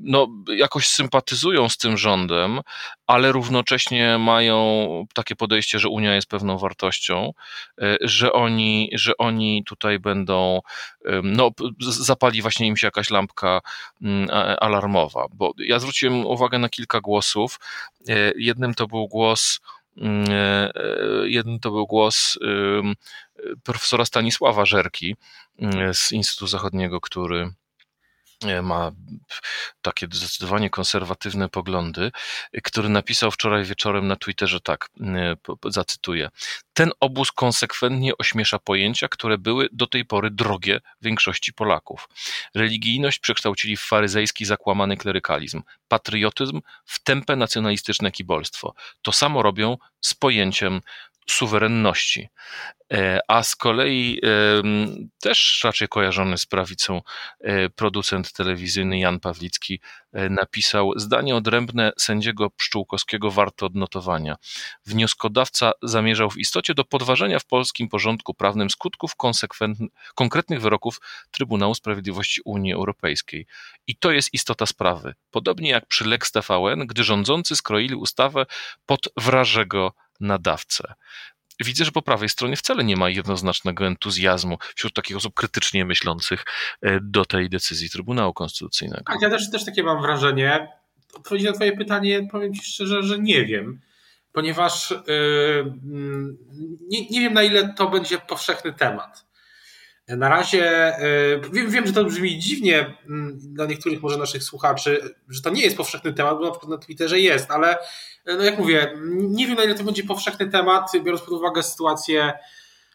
no, 0.01 0.27
jakoś 0.47 0.87
sympatyzują 0.87 1.69
z 1.69 1.77
tym 1.77 1.97
rządem, 1.97 2.61
ale 3.07 3.31
równocześnie 3.31 4.17
mają 4.17 4.87
takie 5.13 5.35
podejście, 5.35 5.79
że 5.79 5.89
Unia 5.89 6.15
jest 6.15 6.27
pewną 6.27 6.57
wartością, 6.57 7.33
e, 7.81 7.97
że 8.01 8.33
oni, 8.33 8.89
że 8.93 9.17
oni 9.17 9.63
tutaj 9.65 9.99
będą, 9.99 10.61
no, 11.23 11.51
zapali 11.79 12.41
właśnie 12.41 12.67
im 12.67 12.77
się 12.77 12.87
jakaś 12.87 13.09
lampka 13.09 13.61
mm, 14.01 14.27
alarmowa. 14.61 15.25
Bo 15.33 15.53
ja 15.57 15.79
zwróciłem 15.79 16.25
uwagę 16.25 16.59
na 16.59 16.69
kilka 16.69 17.01
głosów. 17.01 17.59
Jednym 18.35 18.73
to 18.73 18.87
był 18.87 19.07
głos, 19.07 19.59
jeden 21.25 21.59
to 21.59 21.71
był 21.71 21.87
głos 21.87 22.37
profesora 23.63 24.05
Stanisława 24.05 24.65
Żerki 24.65 25.15
z 25.93 26.11
Instytutu 26.11 26.47
Zachodniego, 26.47 27.01
który 27.01 27.39
e, 27.39 27.51
ma 28.63 28.91
takie 29.81 30.07
zdecydowanie 30.11 30.69
konserwatywne 30.69 31.49
poglądy, 31.49 32.11
który 32.63 32.89
napisał 32.89 33.31
wczoraj 33.31 33.63
wieczorem 33.63 34.07
na 34.07 34.15
Twitterze 34.15 34.59
tak, 34.59 34.89
e, 35.01 35.35
zacytuję. 35.65 36.29
Ten 36.73 36.91
obóz 36.99 37.31
konsekwentnie 37.31 38.17
ośmiesza 38.17 38.59
pojęcia, 38.59 39.07
które 39.07 39.37
były 39.37 39.69
do 39.71 39.87
tej 39.87 40.05
pory 40.05 40.31
drogie 40.31 40.81
większości 41.01 41.53
Polaków. 41.53 42.09
Religijność 42.55 43.19
przekształcili 43.19 43.77
w 43.77 43.81
faryzejski 43.81 44.45
zakłamany 44.45 44.97
klerykalizm, 44.97 45.61
patriotyzm 45.87 46.61
w 46.85 47.03
tępe 47.03 47.35
nacjonalistyczne 47.35 48.11
kibolstwo. 48.11 48.73
To 49.01 49.11
samo 49.11 49.41
robią 49.41 49.77
z 50.01 50.13
pojęciem 50.13 50.81
suwerenności. 51.29 52.29
E, 52.93 53.19
a 53.27 53.43
z 53.43 53.55
kolei 53.55 54.21
też 55.21 55.61
raczej 55.63 55.87
kojarzony 55.87 56.37
z 56.37 56.45
prawicą 56.45 57.01
e, 57.39 57.69
producent 57.69 58.33
telewizyjny 58.33 58.99
Jan 58.99 59.19
Pawlicki 59.19 59.79
e, 60.13 60.29
napisał 60.29 60.91
zdanie 60.95 61.35
odrębne 61.35 61.91
sędziego 61.97 62.49
Pszczółkowskiego 62.49 63.31
warte 63.31 63.65
odnotowania. 63.65 64.35
Wnioskodawca 64.85 65.71
zamierzał 65.83 66.29
w 66.29 66.37
istocie 66.37 66.73
do 66.73 66.83
podważenia 66.83 67.39
w 67.39 67.45
polskim 67.45 67.89
porządku 67.89 68.33
prawnym 68.33 68.69
skutków 68.69 69.11
konkretnych 70.15 70.61
wyroków 70.61 71.01
Trybunału 71.31 71.75
Sprawiedliwości 71.75 72.41
Unii 72.45 72.73
Europejskiej. 72.73 73.47
I 73.87 73.95
to 73.95 74.11
jest 74.11 74.33
istota 74.33 74.65
sprawy. 74.65 75.13
Podobnie 75.31 75.69
jak 75.69 75.85
przy 75.85 76.05
Lex 76.09 76.31
TVN, 76.31 76.87
gdy 76.87 77.03
rządzący 77.03 77.55
skroili 77.55 77.95
ustawę 77.95 78.45
pod 78.85 79.09
wrażego 79.17 79.93
nadawcę. 80.19 80.93
Widzę, 81.59 81.85
że 81.85 81.91
po 81.91 82.01
prawej 82.01 82.29
stronie 82.29 82.55
wcale 82.55 82.83
nie 82.83 82.97
ma 82.97 83.09
jednoznacznego 83.09 83.87
entuzjazmu 83.87 84.57
wśród 84.75 84.93
takich 84.93 85.17
osób 85.17 85.33
krytycznie 85.33 85.85
myślących 85.85 86.45
e, 86.81 86.99
do 87.01 87.25
tej 87.25 87.49
decyzji 87.49 87.89
Trybunału 87.89 88.33
Konstytucyjnego. 88.33 89.03
Tak, 89.07 89.21
ja 89.21 89.29
też, 89.29 89.51
też 89.51 89.65
takie 89.65 89.83
mam 89.83 90.01
wrażenie. 90.01 90.67
Odpowiedź 91.13 91.43
na 91.43 91.51
Twoje 91.51 91.77
pytanie, 91.77 92.27
powiem 92.31 92.53
Ci 92.53 92.61
szczerze, 92.65 93.03
że 93.03 93.19
nie 93.19 93.45
wiem, 93.45 93.81
ponieważ 94.31 94.91
yy, 95.07 95.73
nie, 96.89 97.07
nie 97.09 97.19
wiem, 97.19 97.33
na 97.33 97.43
ile 97.43 97.73
to 97.73 97.89
będzie 97.89 98.17
powszechny 98.17 98.73
temat. 98.73 99.25
Na 100.07 100.29
razie 100.29 100.93
yy, 101.43 101.49
wiem, 101.51 101.69
wiem, 101.69 101.87
że 101.87 101.93
to 101.93 102.05
brzmi 102.05 102.39
dziwnie 102.39 102.71
yy, 102.71 103.33
dla 103.33 103.65
niektórych 103.65 104.01
może 104.01 104.17
naszych 104.17 104.43
słuchaczy, 104.43 105.15
że 105.29 105.41
to 105.41 105.49
nie 105.49 105.61
jest 105.61 105.77
powszechny 105.77 106.13
temat, 106.13 106.37
bo 106.37 106.45
na 106.45 106.51
przykład 106.51 106.69
na 106.69 106.77
Twitterze 106.77 107.19
jest, 107.19 107.51
ale 107.51 107.77
no 108.25 108.43
jak 108.43 108.59
mówię, 108.59 108.93
nie 109.11 109.47
wiem 109.47 109.55
na 109.55 109.63
ile 109.63 109.75
to 109.75 109.83
będzie 109.83 110.03
powszechny 110.03 110.49
temat, 110.49 110.91
biorąc 111.03 111.21
pod 111.21 111.33
uwagę 111.33 111.63
sytuację 111.63 112.33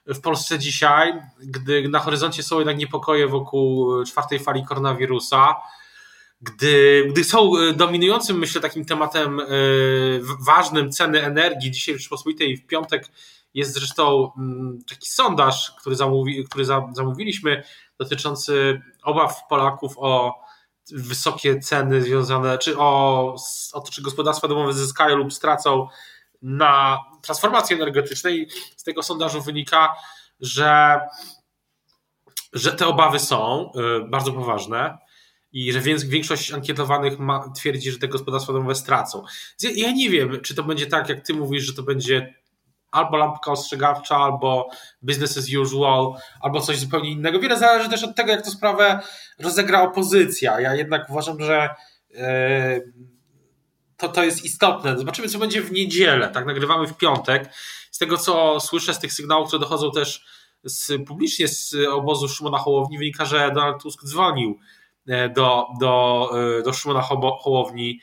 w 0.06 0.20
Polsce 0.20 0.58
dzisiaj, 0.58 1.12
gdy 1.40 1.88
na 1.88 1.98
horyzoncie 1.98 2.42
są 2.42 2.58
jednak 2.58 2.76
niepokoje 2.78 3.28
wokół 3.28 4.04
czwartej 4.04 4.38
fali 4.38 4.64
koronawirusa, 4.64 5.56
gdy, 6.40 7.06
gdy 7.10 7.24
są 7.24 7.58
e, 7.58 7.72
dominującym, 7.72 8.38
myślę, 8.38 8.60
takim 8.60 8.84
tematem 8.84 9.40
e, 9.40 9.44
ważnym 10.46 10.92
ceny 10.92 11.22
energii 11.22 11.70
dzisiaj 11.70 11.94
w 11.94 11.98
Rzeczpospolitej 11.98 12.56
w 12.56 12.66
piątek 12.66 13.08
jest 13.54 13.74
zresztą 13.74 14.32
mm, 14.38 14.78
taki 14.88 15.08
sondaż, 15.08 15.74
który, 15.80 15.96
zamówi, 15.96 16.44
który 16.44 16.64
zamówiliśmy, 16.92 17.62
dotyczący 17.98 18.82
obaw 19.02 19.40
Polaków 19.48 19.94
o 19.96 20.40
wysokie 20.92 21.60
ceny 21.60 22.02
związane, 22.02 22.58
czy 22.58 22.78
o, 22.78 23.34
o 23.72 23.80
to, 23.80 23.92
czy 23.92 24.02
gospodarstwa 24.02 24.48
domowe 24.48 24.72
zyskają 24.72 25.16
lub 25.16 25.32
stracą 25.32 25.88
na 26.42 26.98
transformacji 27.22 27.76
energetycznej. 27.76 28.48
Z 28.76 28.82
tego 28.82 29.02
sondażu 29.02 29.42
wynika, 29.42 29.94
że, 30.40 31.00
że 32.52 32.72
te 32.72 32.86
obawy 32.86 33.18
są 33.18 33.72
y, 33.74 34.08
bardzo 34.08 34.32
poważne 34.32 34.98
i 35.52 35.72
że 35.72 35.80
większość 36.04 36.52
ankietowanych 36.52 37.18
ma, 37.18 37.52
twierdzi, 37.56 37.90
że 37.90 37.98
te 37.98 38.08
gospodarstwa 38.08 38.52
domowe 38.52 38.74
stracą. 38.74 39.24
Ja 39.62 39.92
nie 39.92 40.10
wiem, 40.10 40.40
czy 40.40 40.54
to 40.54 40.62
będzie 40.62 40.86
tak, 40.86 41.08
jak 41.08 41.26
ty 41.26 41.34
mówisz, 41.34 41.64
że 41.64 41.74
to 41.74 41.82
będzie 41.82 42.34
albo 42.90 43.16
lampka 43.16 43.52
ostrzegawcza, 43.52 44.16
albo 44.16 44.68
business 45.02 45.38
as 45.38 45.54
usual, 45.62 46.12
albo 46.40 46.60
coś 46.60 46.78
zupełnie 46.78 47.10
innego. 47.10 47.40
Wiele 47.40 47.58
zależy 47.58 47.90
też 47.90 48.04
od 48.04 48.16
tego, 48.16 48.30
jak 48.30 48.42
tę 48.44 48.50
sprawę 48.50 49.00
rozegra 49.38 49.82
opozycja. 49.82 50.60
Ja 50.60 50.74
jednak 50.74 51.10
uważam, 51.10 51.40
że 51.40 51.68
e, 52.14 52.80
to, 53.96 54.08
to 54.08 54.24
jest 54.24 54.44
istotne. 54.44 54.98
Zobaczymy, 54.98 55.28
co 55.28 55.38
będzie 55.38 55.62
w 55.62 55.72
niedzielę. 55.72 56.28
Tak, 56.28 56.46
nagrywamy 56.46 56.86
w 56.86 56.96
piątek. 56.96 57.50
Z 57.90 57.98
tego, 57.98 58.16
co 58.16 58.60
słyszę, 58.60 58.94
z 58.94 58.98
tych 58.98 59.12
sygnałów, 59.12 59.48
które 59.48 59.60
dochodzą 59.60 59.90
też 59.90 60.24
z, 60.64 61.06
publicznie 61.06 61.48
z 61.48 61.74
obozu 61.90 62.28
Szymona 62.28 62.58
Hołowni, 62.58 62.98
wynika, 62.98 63.24
że 63.24 63.50
Donald 63.54 63.82
Tusk 63.82 64.04
dzwonił 64.04 64.58
e, 65.08 65.28
do, 65.28 65.66
do, 65.80 66.30
e, 66.58 66.62
do 66.62 66.72
Szymona 66.72 67.02
Hołowni 67.42 68.00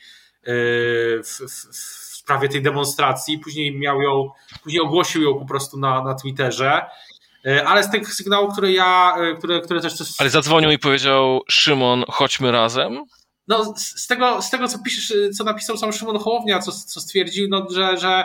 w, 1.24 1.40
w 1.48 2.07
sprawie 2.28 2.48
tej 2.48 2.62
demonstracji, 2.62 3.38
później 3.38 3.78
miał 3.78 4.02
ją, 4.02 4.30
później 4.62 4.80
ogłosił 4.82 5.22
ją 5.22 5.38
po 5.38 5.44
prostu 5.44 5.78
na, 5.78 6.04
na 6.04 6.14
Twitterze. 6.14 6.86
ale 7.66 7.82
z 7.82 7.90
tych 7.90 8.14
sygnałów, 8.14 8.52
które 8.52 8.72
ja, 8.72 9.16
które, 9.38 9.60
które 9.60 9.80
też... 9.80 9.92
Ale 10.18 10.30
zadzwonił 10.30 10.70
i 10.70 10.78
powiedział, 10.78 11.40
Szymon, 11.48 12.04
chodźmy 12.08 12.52
razem? 12.52 13.04
No, 13.48 13.74
z 13.76 14.06
tego, 14.06 14.42
z 14.42 14.50
tego 14.50 14.68
co 14.68 14.78
piszesz, 14.78 15.12
co 15.36 15.44
napisał 15.44 15.76
sam 15.76 15.92
Szymon 15.92 16.18
Hołownia, 16.18 16.58
co, 16.58 16.72
co 16.72 17.00
stwierdził, 17.00 17.48
no, 17.50 17.66
że, 17.70 17.96
że 17.96 18.24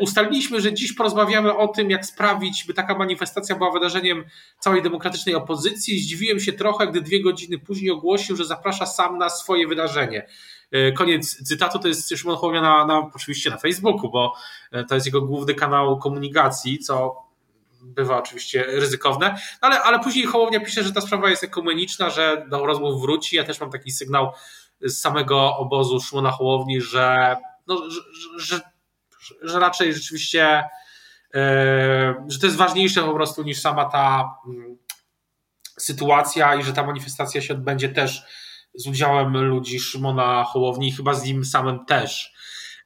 ustaliliśmy, 0.00 0.60
że 0.60 0.72
dziś 0.72 0.92
porozmawiamy 0.92 1.56
o 1.56 1.68
tym, 1.68 1.90
jak 1.90 2.06
sprawić, 2.06 2.64
by 2.64 2.74
taka 2.74 2.98
manifestacja 2.98 3.56
była 3.56 3.72
wydarzeniem 3.72 4.24
całej 4.58 4.82
demokratycznej 4.82 5.34
opozycji. 5.34 6.00
Zdziwiłem 6.00 6.40
się 6.40 6.52
trochę, 6.52 6.86
gdy 6.86 7.00
dwie 7.00 7.22
godziny 7.22 7.58
później 7.58 7.90
ogłosił, 7.90 8.36
że 8.36 8.44
zaprasza 8.44 8.86
sam 8.86 9.18
na 9.18 9.28
swoje 9.30 9.66
wydarzenie. 9.66 10.26
E, 10.70 10.92
koniec 10.92 11.48
cytatu 11.48 11.78
to 11.78 11.88
jest 11.88 12.08
Szymon 12.08 12.36
Hołownia 12.36 12.60
na, 12.60 12.86
na, 12.86 13.10
oczywiście 13.14 13.50
na 13.50 13.56
Facebooku, 13.56 14.10
bo 14.10 14.34
e, 14.72 14.84
to 14.84 14.94
jest 14.94 15.06
jego 15.06 15.22
główny 15.22 15.54
kanał 15.54 15.98
komunikacji, 15.98 16.78
co 16.78 17.16
bywa 17.82 18.18
oczywiście 18.18 18.64
ryzykowne, 18.66 19.30
no 19.62 19.68
ale, 19.68 19.82
ale 19.82 20.00
później 20.00 20.26
Hołownia 20.26 20.60
pisze, 20.60 20.84
że 20.84 20.92
ta 20.92 21.00
sprawa 21.00 21.30
jest 21.30 21.44
ekumeniczna, 21.44 22.10
że 22.10 22.46
do 22.50 22.66
rozmów 22.66 23.00
wróci. 23.00 23.36
Ja 23.36 23.44
też 23.44 23.60
mam 23.60 23.70
taki 23.70 23.90
sygnał 23.90 24.32
z 24.80 25.00
samego 25.00 25.56
obozu 25.56 26.00
Szymona 26.00 26.30
Hołowni, 26.30 26.80
że, 26.80 27.36
no, 27.66 27.90
że, 27.90 28.00
że, 28.38 28.60
że 29.42 29.60
raczej 29.60 29.94
rzeczywiście 29.94 30.64
e, 31.34 32.24
że 32.28 32.38
to 32.38 32.46
jest 32.46 32.58
ważniejsze 32.58 33.02
po 33.02 33.14
prostu 33.14 33.42
niż 33.42 33.60
sama 33.60 33.84
ta 33.84 34.34
mm, 34.46 34.78
sytuacja 35.78 36.54
i 36.54 36.62
że 36.62 36.72
ta 36.72 36.86
manifestacja 36.86 37.40
się 37.40 37.54
odbędzie 37.54 37.88
też 37.88 38.22
z 38.74 38.86
udziałem 38.86 39.36
ludzi 39.36 39.80
Szymona 39.80 40.44
Hołowni 40.44 40.88
i 40.88 40.92
chyba 40.92 41.14
z 41.14 41.24
nim 41.24 41.44
samym 41.44 41.84
też. 41.84 42.32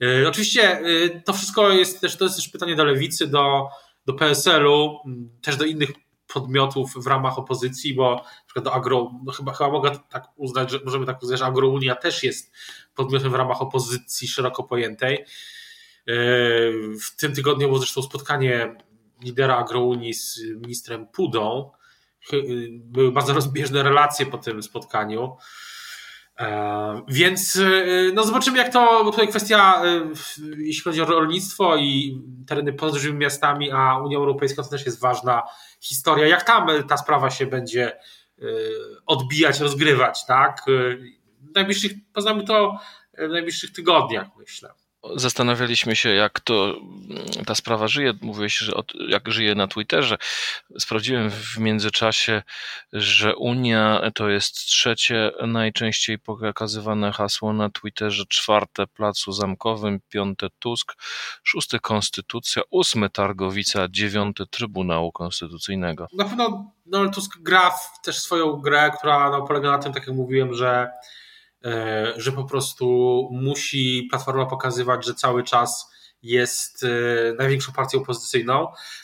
E, 0.03 0.29
oczywiście 0.29 0.63
e, 0.63 1.21
to 1.21 1.33
wszystko 1.33 1.71
jest 1.71 2.01
też, 2.01 2.17
to 2.17 2.25
jest 2.25 2.37
też 2.37 2.49
pytanie 2.49 2.77
do 2.77 2.85
lewicy, 2.85 3.27
do, 3.27 3.69
do 4.07 4.13
PSL-u, 4.13 4.99
też 5.43 5.57
do 5.57 5.65
innych 5.65 5.91
podmiotów 6.35 6.95
w 6.97 7.07
ramach 7.07 7.39
opozycji, 7.39 7.95
bo 7.95 8.15
na 8.15 8.45
przykład 8.47 8.65
do 8.65 8.75
Agro, 8.75 9.11
no 9.25 9.33
chyba, 9.33 9.53
chyba 9.53 9.71
mogę 9.71 9.91
tak 10.09 10.29
uznać, 10.37 10.71
że 10.71 10.79
możemy 10.85 11.07
tak 11.07 11.23
uznać, 11.23 11.39
że 11.39 11.47
Agrounia 11.47 11.95
też 11.95 12.23
jest 12.23 12.53
podmiotem 12.95 13.31
w 13.31 13.35
ramach 13.35 13.63
opozycji 13.63 14.29
szeroko 14.29 14.63
pojętej. 14.63 15.15
E, 15.15 15.25
w 17.01 17.17
tym 17.17 17.35
tygodniu 17.35 17.67
było 17.67 17.79
zresztą 17.79 18.03
spotkanie 18.03 18.77
lidera 19.23 19.57
Agrounii 19.57 20.15
z 20.15 20.41
ministrem 20.41 21.07
Pudą. 21.07 21.71
Były 22.75 23.13
bardzo 23.13 23.35
rozbieżne 23.35 23.83
relacje 23.83 24.27
po 24.27 24.39
tym 24.39 24.63
spotkaniu. 24.63 25.37
E, 26.41 27.03
więc 27.09 27.57
e, 27.57 28.13
no 28.15 28.25
zobaczymy, 28.25 28.59
jak 28.59 28.73
to, 28.73 29.05
bo 29.05 29.11
tutaj 29.11 29.29
kwestia, 29.29 29.83
e, 29.85 30.09
jeśli 30.57 30.83
chodzi 30.83 31.03
o 31.03 31.05
rolnictwo 31.05 31.77
i 31.77 32.23
tereny 32.47 32.73
poza 32.73 32.93
dużymi 32.93 33.19
miastami, 33.19 33.71
a 33.71 33.99
Unia 33.99 34.17
Europejska 34.17 34.63
to 34.63 34.69
też 34.69 34.87
jest 34.87 35.01
ważna 35.01 35.43
historia, 35.81 36.27
jak 36.27 36.43
tam 36.43 36.67
ta 36.89 36.97
sprawa 36.97 37.31
się 37.31 37.47
będzie 37.47 37.93
odbijać, 39.07 39.61
rozgrywać, 39.61 40.27
tak? 40.27 40.63
W 41.41 41.55
najbliższych, 41.55 41.93
poznamy 42.13 42.45
to 42.45 42.79
w 43.19 43.29
najbliższych 43.29 43.73
tygodniach, 43.73 44.27
myślę. 44.39 44.71
Zastanawialiśmy 45.17 45.97
się, 45.97 46.09
jak 46.09 46.41
to 46.41 46.77
ta 47.47 47.55
sprawa 47.55 47.89
żyje. 47.89 48.13
Mówiłeś, 48.21 48.59
że 48.59 48.75
od, 48.75 48.93
jak 49.09 49.33
żyje 49.33 49.55
na 49.55 49.69
Twitterze. 49.69 50.19
Sprawdziłem 50.79 51.31
w 51.31 51.59
międzyczasie, 51.59 52.43
że 52.93 53.37
Unia 53.37 54.11
to 54.15 54.29
jest 54.29 54.55
trzecie 54.55 55.31
najczęściej 55.47 56.19
pokazywane 56.19 57.13
hasło 57.13 57.53
na 57.53 57.71
Twitterze, 57.71 58.25
czwarte 58.29 58.87
Placu 58.87 59.33
Zamkowym, 59.33 60.01
piąte 60.09 60.47
Tusk, 60.59 60.95
szóste 61.43 61.79
Konstytucja, 61.79 62.63
ósme 62.71 63.11
Targowica, 63.11 63.89
dziewiąte 63.91 64.47
Trybunału 64.47 65.13
Konstytucyjnego. 65.13 66.07
Na 66.13 66.25
pewno 66.25 66.73
Donald 66.87 67.15
Tusk 67.15 67.39
gra 67.41 67.71
w 67.71 68.01
też 68.05 68.19
swoją 68.19 68.53
grę, 68.53 68.91
która 68.99 69.31
no, 69.31 69.43
polega 69.43 69.71
na 69.71 69.79
tym, 69.79 69.93
tak 69.93 70.07
jak 70.07 70.17
mówiłem, 70.17 70.55
że 70.55 70.91
że 72.17 72.33
po 72.33 72.45
prostu 72.45 73.29
musi 73.33 74.07
Platforma 74.11 74.47
pokazywać, 74.47 75.07
że 75.07 75.15
cały 75.15 75.45
czas 75.45 75.93
jest 76.23 76.85
e, 76.85 76.89
największą 77.39 77.73
partią 77.73 77.99
opozycyjną. 77.99 78.55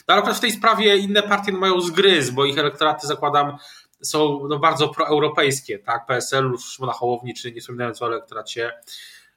No 0.07 0.15
ale 0.15 0.33
w 0.33 0.39
tej 0.39 0.51
sprawie 0.51 0.97
inne 0.97 1.23
partie 1.23 1.51
mają 1.51 1.81
zgryz, 1.81 2.29
bo 2.29 2.45
ich 2.45 2.57
elektoraty, 2.57 3.07
zakładam, 3.07 3.57
są 4.01 4.47
no, 4.49 4.59
bardzo 4.59 4.89
proeuropejskie, 4.89 5.79
tak? 5.79 6.05
PSL, 6.05 6.57
Szymona 6.57 6.93
Hołowni, 6.93 7.33
czy 7.33 7.51
nie 7.51 7.61
wspominając 7.61 8.01
o 8.01 8.07
elektoracie 8.07 8.71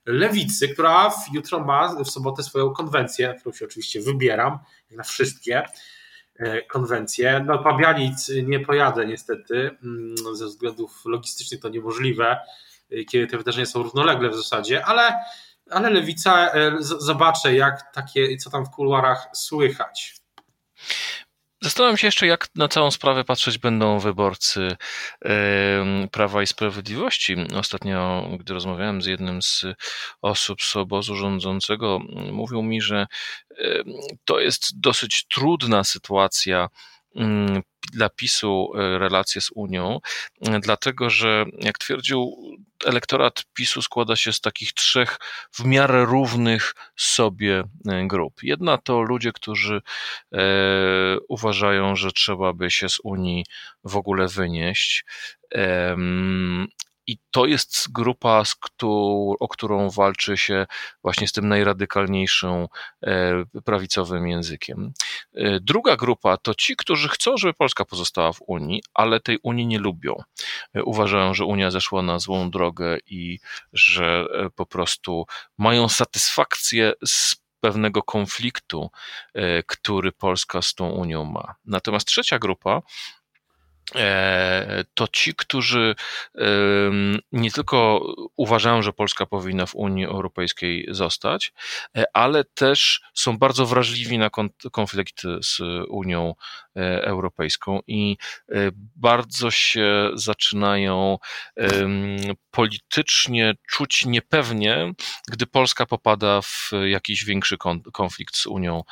Lewicy, 0.07 0.69
która 0.69 1.13
jutro 1.33 1.61
ma 1.61 1.95
w 2.05 2.11
sobotę 2.11 2.43
swoją 2.43 2.71
konwencję, 2.71 3.35
którą 3.41 3.53
się 3.53 3.65
oczywiście 3.65 4.01
wybieram, 4.01 4.59
na 4.91 5.03
wszystkie 5.03 5.63
e, 6.37 6.63
konwencje. 6.63 7.45
No 7.47 7.59
Pabianic 7.59 8.33
nie 8.43 8.61
pojadę 8.61 9.07
niestety, 9.07 9.71
mm, 9.83 10.15
ze 10.33 10.47
względów 10.47 11.03
logistycznych 11.05 11.61
to 11.61 11.69
niemożliwe, 11.69 12.39
kiedy 13.11 13.27
te 13.27 13.39
wydarzenia 13.39 13.67
są 13.67 13.83
równolegle 13.83 14.31
w 14.31 14.37
zasadzie, 14.37 14.85
ale, 14.85 15.19
ale 15.71 15.91
lewica 15.91 16.53
e, 16.53 16.77
zobaczę, 16.81 17.55
jak 17.55 17.93
takie, 17.95 18.37
co 18.37 18.51
tam 18.51 18.67
w 18.67 18.71
kuluarach 18.71 19.29
słychać. 19.33 20.15
Zastanawiam 21.63 21.97
się 21.97 22.07
jeszcze, 22.07 22.27
jak 22.27 22.49
na 22.55 22.69
całą 22.69 22.91
sprawę 22.91 23.25
patrzeć 23.25 23.59
będą 23.59 23.99
wyborcy 23.99 24.77
Prawa 26.13 26.43
i 26.43 26.47
Sprawiedliwości. 26.47 27.37
Ostatnio, 27.57 28.29
gdy 28.41 28.55
rozmawiałem 28.55 29.03
z 29.03 29.07
jednym 29.07 29.43
z 29.43 29.65
osób 30.23 30.63
z 30.63 30.77
obozu 30.77 31.17
rządzącego, 31.17 31.99
mówił 32.33 32.63
mi, 32.63 32.81
że 32.81 33.07
to 34.25 34.41
jest 34.41 34.81
dosyć 34.81 35.27
trudna 35.29 35.85
sytuacja 35.85 36.69
dla 37.93 38.09
PiSu 38.09 38.73
e, 38.75 38.99
relacje 38.99 39.41
z 39.41 39.51
Unią, 39.55 40.01
e, 40.41 40.61
dlatego 40.61 41.11
że, 41.11 41.45
jak 41.59 41.79
twierdził, 41.79 42.37
elektorat 42.85 43.45
PiSu 43.55 43.83
składa 43.83 44.17
się 44.17 44.33
z 44.33 44.41
takich 44.41 44.73
trzech 44.73 45.19
w 45.53 45.65
miarę 45.65 46.05
równych 46.05 46.75
sobie 46.97 47.65
e, 47.89 48.07
grup. 48.07 48.43
Jedna 48.43 48.79
to 48.79 49.03
ludzie, 49.03 49.33
którzy 49.33 49.83
uważają, 51.29 51.97
że 51.97 52.13
trzeba 52.13 52.53
by 52.53 52.71
się 52.71 52.89
z 52.89 52.99
Unii 53.05 53.45
w 53.85 53.97
ogóle 53.97 54.29
wynieść. 54.29 55.05
I 57.07 57.19
to 57.31 57.47
jest 57.47 57.93
grupa, 57.93 58.43
o 59.41 59.49
którą 59.49 59.91
walczy 59.91 60.37
się 60.37 60.67
właśnie 61.03 61.29
z 61.29 61.33
tym 61.33 61.49
najradykalniejszym 61.49 62.67
e, 63.03 63.45
prawicowym 63.65 64.29
językiem. 64.29 64.93
E, 65.35 65.61
druga 65.61 65.97
grupa 65.97 66.37
to 66.37 66.55
ci, 66.55 66.77
którzy 66.77 67.09
chcą, 67.09 67.37
żeby 67.37 67.55
Polska 67.55 67.85
pozostała 67.85 68.33
w 68.33 68.43
Unii, 68.47 68.83
ale 68.95 69.21
tej 69.21 69.39
Unii 69.43 69.67
nie 69.67 69.79
lubią. 69.79 70.17
E, 70.75 70.83
uważają, 70.83 71.35
że 71.35 71.45
Unia 71.45 71.71
zeszła 71.71 72.03
na 72.03 72.19
złą 72.19 72.51
drogę 72.51 72.99
i 73.07 73.39
że 73.73 74.27
po 74.57 74.67
prostu 74.67 75.27
mają 75.59 75.89
satysfakcję 75.89 76.93
z 77.07 77.37
pewnego 77.61 78.03
konfliktu, 78.03 78.91
który 79.67 80.13
Polska 80.13 80.63
z 80.63 80.75
tą 80.75 80.91
Unią 80.91 81.25
ma. 81.25 81.55
Natomiast 81.65 82.07
trzecia 82.07 82.39
grupa 82.39 82.83
to 84.95 85.09
ci, 85.09 85.35
którzy 85.35 85.95
nie 87.33 87.51
tylko 87.51 88.07
uważają, 88.37 88.83
że 88.83 88.93
Polska 88.93 89.27
powinna 89.27 89.67
w 89.67 89.75
Unii 89.75 90.05
Europejskiej 90.07 90.87
zostać, 90.91 91.53
e, 91.97 92.05
ale 92.13 92.45
też 92.45 93.01
są 93.15 93.39
bardzo 93.39 93.67
wrażliwi 93.67 94.19
na 94.19 94.31
konflikt 94.73 95.23
z 95.43 95.61
Unią 95.89 96.35
e, 96.72 96.72
Europejską 96.75 97.81
i 97.87 98.17
bardzo 98.97 99.51
się 99.51 100.11
zaczynają 100.15 101.19
politycznie 102.51 103.55
czuć 103.71 104.07
niepewnie, 104.07 104.93
gdy 105.29 105.47
Polska 105.47 105.87
popada 105.87 106.43
w 106.43 106.71
jakiś 106.87 107.25
większy 107.25 107.57
konflikt 107.93 108.37
z 108.37 108.47
Unią. 108.47 108.83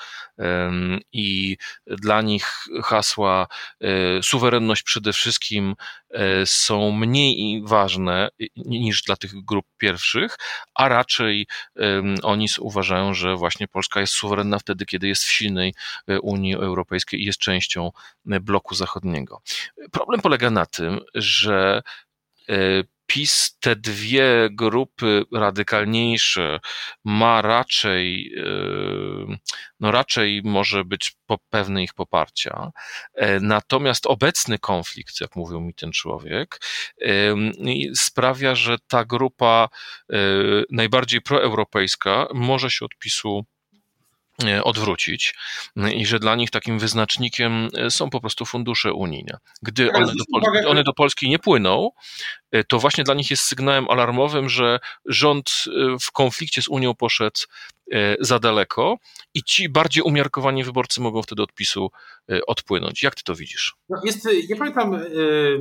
I 1.13 1.57
dla 1.87 2.23
nich 2.23 2.65
hasła 2.85 3.47
suwerenność 4.23 4.83
przede 4.83 5.13
wszystkim 5.13 5.75
e, 6.11 6.47
są 6.47 6.93
mniej 6.93 7.63
ważne 7.67 8.29
niż 8.57 9.03
dla 9.03 9.17
tych 9.17 9.45
grup 9.45 9.67
pierwszych, 9.79 10.37
a 10.75 10.89
raczej 10.89 11.47
oni 12.23 12.47
uważają, 12.59 13.15
że 13.15 13.37
właśnie 13.37 13.69
Polska 13.69 14.01
jest 14.01 14.13
suwerenna 14.13 14.59
wtedy, 14.59 14.87
kiedy 14.87 15.09
jest 15.09 15.25
w 15.25 15.33
silnej 15.33 15.75
e, 16.09 16.21
Unii 16.21 16.55
Europejskiej 16.55 17.21
i 17.21 17.25
jest 17.25 17.39
częścią 17.39 17.70
e, 17.77 18.41
bloku 18.41 18.75
zachodniego. 18.75 19.43
Problem 19.93 20.21
polega 20.21 20.51
na 20.51 20.67
tym, 20.67 21.01
że 21.15 21.83
PiS 23.11 23.57
te 23.61 23.77
dwie 23.77 24.49
grupy 24.51 25.25
radykalniejsze 25.33 26.61
ma 27.05 27.43
raczej, 27.43 28.35
e, 28.37 29.37
no 29.81 29.91
raczej 29.91 30.43
może 30.45 30.85
być 30.85 31.17
po 31.27 31.39
pewne 31.39 31.83
ich 31.83 31.95
poparcia. 31.95 32.73
E, 33.15 33.41
natomiast 33.41 34.07
obecny 34.07 34.59
konflikt, 34.59 35.21
jak 35.21 35.37
mówił 35.37 35.61
mi 35.61 35.75
ten 35.75 35.93
człowiek, 35.93 36.61
sprawia, 37.95 38.55
że 38.55 38.79
ta 38.89 39.05
grupa 39.05 39.69
e, 40.13 40.17
najbardziej 40.71 41.21
proeuropejska 41.21 42.29
może 42.35 42.71
się 42.71 42.85
od 42.85 42.95
PiSu 42.99 43.45
E, 43.45 43.60
odwrócić 44.65 45.35
i 45.95 46.07
że 46.07 46.19
dla 46.19 46.37
nich 46.37 46.51
takim 46.51 46.79
wyznacznikiem 46.79 47.69
e, 47.77 47.91
są 47.91 48.11
po 48.11 48.21
prostu 48.21 48.45
fundusze 48.45 48.93
unijne. 48.93 49.39
Gdy 49.63 49.93
one 49.93 50.07
do, 50.07 50.25
Polski, 50.33 50.59
gdy 50.59 50.69
one 50.69 50.85
do 50.85 50.93
Polski 50.93 51.29
nie 51.29 51.39
płyną, 51.39 51.91
e, 52.53 52.65
to 52.65 52.79
właśnie 52.79 53.05
dla 53.05 53.15
nich 53.15 53.31
jest 53.31 53.43
sygnałem 53.43 53.91
alarmowym, 53.91 54.49
że 54.49 54.81
rząd 55.07 55.65
w 56.01 56.13
konflikcie 56.13 56.63
z 56.63 56.69
Unią 56.69 56.95
poszedł 56.95 57.41
za 58.21 58.39
daleko 58.39 58.97
i 59.35 59.43
ci 59.43 59.69
bardziej 59.69 60.03
umiarkowani 60.03 60.65
wyborcy 60.65 61.01
mogą 61.01 61.23
wtedy 61.23 61.43
od 61.43 61.53
PiSu 61.53 61.91
odpłynąć. 62.47 63.03
Jak 63.03 63.15
ty 63.15 63.23
to 63.23 63.35
widzisz? 63.35 63.75
No 63.89 64.01
jest, 64.05 64.29
ja 64.49 64.57
pamiętam, 64.57 65.01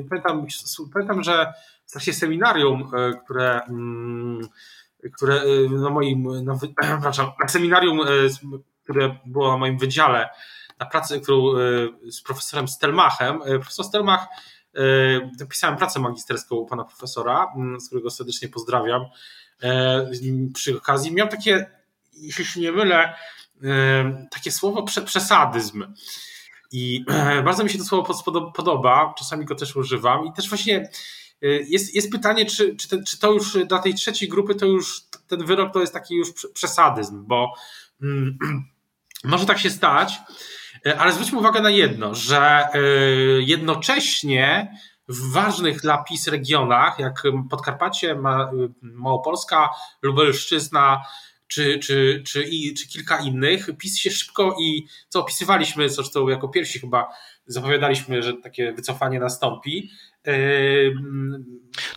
pamiętam, 0.09 0.47
pamiętam, 0.93 1.23
że 1.23 1.53
w 1.85 1.91
trakcie 1.91 2.13
seminarium, 2.13 2.91
które 3.23 3.61
mm, 3.61 4.41
które 5.13 5.41
na 5.69 5.89
moim, 5.89 6.45
na, 6.45 6.57
przepraszam, 6.81 7.31
na 7.41 7.47
seminarium 7.47 7.99
które 8.83 9.15
było 9.25 9.51
na 9.51 9.57
moim 9.57 9.77
wydziale, 9.77 10.29
na 10.79 10.85
pracy, 10.85 11.21
którą 11.21 11.53
z 12.11 12.21
profesorem 12.21 12.67
Stelmachem. 12.67 13.39
Profesor 13.41 13.85
Stelmach, 13.85 14.27
dopisałem 15.37 15.75
e, 15.75 15.77
pracę 15.77 15.99
magisterską 15.99 16.55
u 16.55 16.65
pana 16.65 16.83
profesora, 16.83 17.53
z 17.79 17.87
którego 17.87 18.09
serdecznie 18.09 18.49
pozdrawiam. 18.49 19.05
Przy 20.53 20.77
okazji 20.77 21.13
miał 21.13 21.27
takie, 21.27 21.71
jeśli 22.13 22.45
się 22.45 22.59
nie 22.59 22.71
mylę, 22.71 23.15
takie 24.31 24.51
słowo 24.51 24.83
przesadyzm. 24.83 25.93
I 26.71 27.05
bardzo 27.45 27.63
mi 27.63 27.69
się 27.69 27.77
to 27.77 27.83
słowo 27.83 28.51
podoba, 28.55 29.13
czasami 29.17 29.45
go 29.45 29.55
też 29.55 29.75
używam. 29.75 30.25
I 30.25 30.33
też 30.33 30.49
właśnie 30.49 30.89
jest, 31.41 31.95
jest 31.95 32.11
pytanie, 32.11 32.45
czy, 32.45 32.75
czy, 32.75 33.03
czy 33.03 33.19
to 33.19 33.31
już 33.31 33.57
dla 33.67 33.79
tej 33.79 33.93
trzeciej 33.93 34.29
grupy 34.29 34.55
to 34.55 34.65
już 34.65 35.01
ten 35.27 35.45
wyrok 35.45 35.73
to 35.73 35.81
jest 35.81 35.93
taki 35.93 36.15
już 36.15 36.29
przesadyzm, 36.53 37.25
bo 37.27 37.53
mm, 38.01 38.37
może 39.23 39.45
tak 39.45 39.59
się 39.59 39.69
stać, 39.69 40.13
e, 40.85 40.99
ale 40.99 41.11
zwróćmy 41.13 41.39
uwagę 41.39 41.61
na 41.61 41.69
jedno, 41.69 42.15
że 42.15 42.67
e, 42.73 42.79
jednocześnie 43.41 44.77
w 45.07 45.31
ważnych 45.31 45.81
dla 45.81 46.03
PiS 46.03 46.27
regionach, 46.27 46.99
jak 46.99 47.23
Podkarpacie, 47.49 48.15
Małopolska, 48.81 49.69
Lubelszczyzna, 50.01 51.01
czy, 51.47 51.79
czy, 51.79 52.23
czy, 52.27 52.43
i, 52.43 52.73
czy 52.73 52.87
kilka 52.87 53.19
innych, 53.19 53.69
PiS 53.77 53.97
się 53.97 54.11
szybko 54.11 54.55
i 54.61 54.87
co 55.09 55.19
opisywaliśmy, 55.19 55.89
zresztą 55.89 56.27
jako 56.27 56.47
pierwsi 56.47 56.79
chyba 56.79 57.07
zapowiadaliśmy, 57.45 58.23
że 58.23 58.33
takie 58.33 58.73
wycofanie 58.73 59.19
nastąpi. 59.19 59.89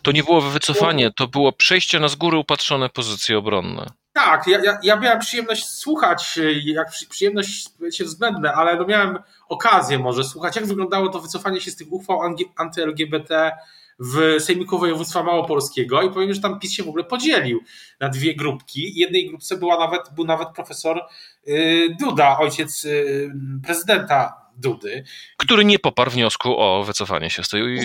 To 0.03 0.13
nie 0.13 0.25
było 0.25 0.41
wycofanie, 0.41 1.11
to 1.17 1.29
było 1.29 1.53
przejście 1.53 2.01
na 2.01 2.09
z 2.09 2.15
góry 2.15 2.39
upatrzone 2.39 2.89
pozycje 2.89 3.39
obronne. 3.39 3.87
Tak, 4.13 4.47
ja, 4.47 4.59
ja, 4.65 4.79
ja 4.83 4.97
miałem 4.97 5.21
przyjemność 5.21 5.67
słuchać, 5.67 6.39
e, 6.39 6.53
jak 6.53 6.89
przyjemność 7.09 7.69
się 7.93 8.05
względne, 8.05 8.53
ale 8.53 8.77
no 8.77 8.87
miałem 8.87 9.19
okazję 9.49 9.99
może 9.99 10.25
słuchać, 10.25 10.57
jak 10.57 10.67
wyglądało 10.67 11.09
to 11.09 11.21
wycofanie 11.21 11.61
się 11.61 11.71
z 11.71 11.77
tych 11.77 11.93
uchwał 11.93 12.21
anty-LGBT 12.57 13.53
w 13.99 14.37
Sejmiku 14.41 14.79
Województwa 14.79 15.23
Małopolskiego 15.23 16.03
i 16.03 16.11
powiem, 16.11 16.35
że 16.35 16.41
tam 16.41 16.61
PiS 16.61 16.73
się 16.73 16.83
w 16.83 16.89
ogóle 16.89 17.05
podzielił 17.05 17.61
na 18.01 18.09
dwie 18.09 18.37
grupki. 18.37 18.99
Jednej 18.99 19.29
grupce 19.29 19.57
była 19.57 19.79
nawet, 19.79 20.03
był 20.15 20.25
nawet 20.25 20.49
profesor 20.49 21.01
y, 21.49 21.97
Duda, 22.01 22.39
ojciec 22.39 22.85
y, 22.85 23.33
prezydenta 23.67 24.42
Dudy. 24.57 25.05
Który 25.37 25.65
nie 25.65 25.79
poparł 25.79 26.11
wniosku 26.11 26.59
o 26.59 26.85
wycofanie 26.85 27.31
się 27.31 27.45
z 27.45 27.49
tej, 27.49 27.79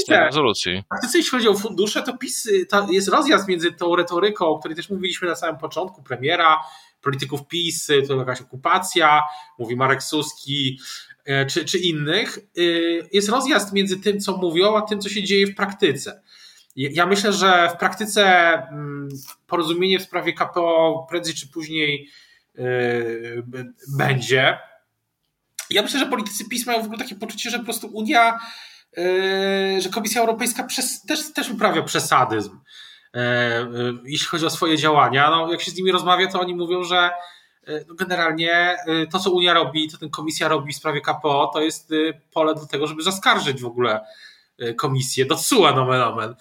z 0.00 0.04
tej 0.04 0.18
rezolucji. 0.18 0.82
Praktycznie 0.88 1.18
jeśli 1.20 1.30
chodzi 1.30 1.48
o 1.48 1.54
fundusze, 1.54 2.02
to 2.02 2.18
PiS, 2.18 2.48
to 2.68 2.86
jest 2.90 3.08
rozjazd 3.08 3.48
między 3.48 3.72
tą 3.72 3.96
retoryką, 3.96 4.46
o 4.46 4.58
której 4.58 4.76
też 4.76 4.90
mówiliśmy 4.90 5.28
na 5.28 5.34
samym 5.34 5.58
początku, 5.60 6.02
premiera, 6.02 6.60
polityków 7.02 7.46
PiS, 7.48 7.90
to 8.08 8.16
jakaś 8.16 8.40
okupacja, 8.40 9.22
mówi 9.58 9.76
Marek 9.76 10.02
Suski, 10.02 10.80
e, 11.24 11.46
czy, 11.46 11.64
czy 11.64 11.78
innych. 11.78 12.38
E, 12.38 12.60
jest 13.12 13.28
rozjazd 13.28 13.72
między 13.72 14.00
tym, 14.00 14.20
co 14.20 14.36
mówią, 14.36 14.76
a 14.76 14.82
tym, 14.82 15.00
co 15.00 15.08
się 15.08 15.22
dzieje 15.22 15.46
w 15.46 15.54
praktyce. 15.54 16.22
Ja 16.76 17.06
myślę, 17.06 17.32
że 17.32 17.70
w 17.74 17.78
praktyce 17.78 18.52
mm, 18.52 19.08
porozumienie 19.46 19.98
w 19.98 20.02
sprawie 20.02 20.32
KPO 20.32 21.06
prędzej 21.10 21.34
czy 21.34 21.48
później 21.48 22.08
e, 22.58 22.62
będzie. 23.96 24.58
Ja 25.74 25.82
myślę, 25.82 26.00
że 26.00 26.06
politycy 26.06 26.48
PiS 26.48 26.66
mają 26.66 26.82
w 26.82 26.84
ogóle 26.84 26.98
takie 26.98 27.14
poczucie, 27.14 27.50
że 27.50 27.58
po 27.58 27.64
prostu 27.64 27.86
Unia, 27.86 28.38
yy, 28.96 29.80
że 29.80 29.88
Komisja 29.88 30.20
Europejska 30.20 30.64
przez, 30.64 31.02
też, 31.02 31.32
też 31.32 31.50
uprawia 31.50 31.82
przesadyzm, 31.82 32.60
yy, 33.14 33.22
yy, 33.22 33.94
jeśli 34.04 34.26
chodzi 34.26 34.46
o 34.46 34.50
swoje 34.50 34.78
działania. 34.78 35.30
No, 35.30 35.52
jak 35.52 35.62
się 35.62 35.70
z 35.70 35.76
nimi 35.76 35.92
rozmawia, 35.92 36.26
to 36.26 36.40
oni 36.40 36.54
mówią, 36.54 36.84
że 36.84 37.10
no 37.88 37.94
generalnie 37.94 38.76
to, 39.12 39.18
co 39.18 39.30
Unia 39.30 39.54
robi, 39.54 39.90
to 39.90 39.98
ten 39.98 40.10
Komisja 40.10 40.48
robi 40.48 40.72
w 40.72 40.76
sprawie 40.76 41.00
KPO, 41.00 41.50
to 41.54 41.60
jest 41.60 41.90
pole 42.32 42.54
do 42.54 42.66
tego, 42.66 42.86
żeby 42.86 43.02
zaskarżyć 43.02 43.62
w 43.62 43.66
ogóle 43.66 44.00
komisję 44.76 45.26
do 45.26 45.34
TSUE 45.34 45.72
nomen 45.74 46.02
omen. 46.02 46.34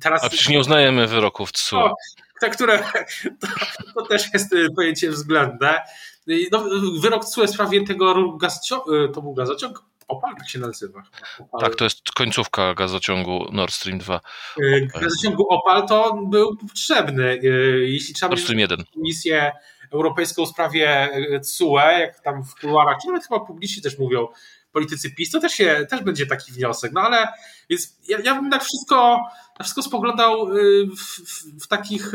Teraz... 0.00 0.24
A 0.24 0.28
przecież 0.28 0.48
nie 0.48 0.58
uznajemy 0.58 1.06
wyroków 1.06 1.52
TSUE. 1.52 1.94
te, 2.40 2.50
które 2.50 2.78
to, 3.40 3.46
to, 3.94 4.06
też 4.06 4.32
jest 4.32 4.54
pojęcie 4.76 5.10
względne. 5.10 5.80
No, 6.26 6.64
wyrok 7.00 7.24
CUE 7.24 7.46
w 7.46 7.50
sprawie 7.50 7.86
tego 7.86 8.32
gazociągu, 8.32 8.94
y, 8.94 9.08
to 9.08 9.22
był 9.22 9.34
gazociąg? 9.34 9.84
Opal, 10.08 10.36
tak 10.36 10.48
się 10.48 10.58
nazywa. 10.58 11.02
Opal. 11.38 11.60
Tak, 11.60 11.74
to 11.74 11.84
jest 11.84 12.10
końcówka 12.14 12.74
gazociągu 12.74 13.46
Nord 13.52 13.74
Stream 13.74 13.98
2. 13.98 14.20
Y, 14.62 14.88
gazociągu 15.00 15.46
Opal 15.48 15.86
to 15.86 16.16
był 16.30 16.56
potrzebny. 16.56 17.40
Y, 17.44 17.86
jeśli 17.88 18.14
trzeba 18.14 18.30
Nord 18.30 18.42
Stream 18.42 18.58
1. 18.58 18.84
misję 18.96 19.52
europejską 19.92 20.46
w 20.46 20.48
sprawie 20.48 21.10
CUE, 21.42 21.98
jak 22.00 22.20
tam 22.20 22.44
w 22.44 22.54
kuluarach, 22.60 22.96
czy 23.02 23.06
nawet 23.06 23.26
chyba 23.26 23.40
publicznie 23.40 23.82
też 23.82 23.98
mówią 23.98 24.28
politycy 24.72 25.10
PiS, 25.10 25.30
to 25.30 25.40
też, 25.40 25.52
się, 25.52 25.86
też 25.90 26.00
będzie 26.00 26.26
taki 26.26 26.52
wniosek. 26.52 26.92
No 26.92 27.00
ale 27.00 27.28
jest, 27.68 28.08
ja, 28.08 28.18
ja 28.24 28.34
bym 28.34 28.48
na 28.48 28.58
wszystko, 28.58 29.22
na 29.58 29.64
wszystko 29.64 29.82
spoglądał 29.82 30.46
w, 30.46 31.00
w, 31.00 31.64
w 31.64 31.68
takich 31.68 32.12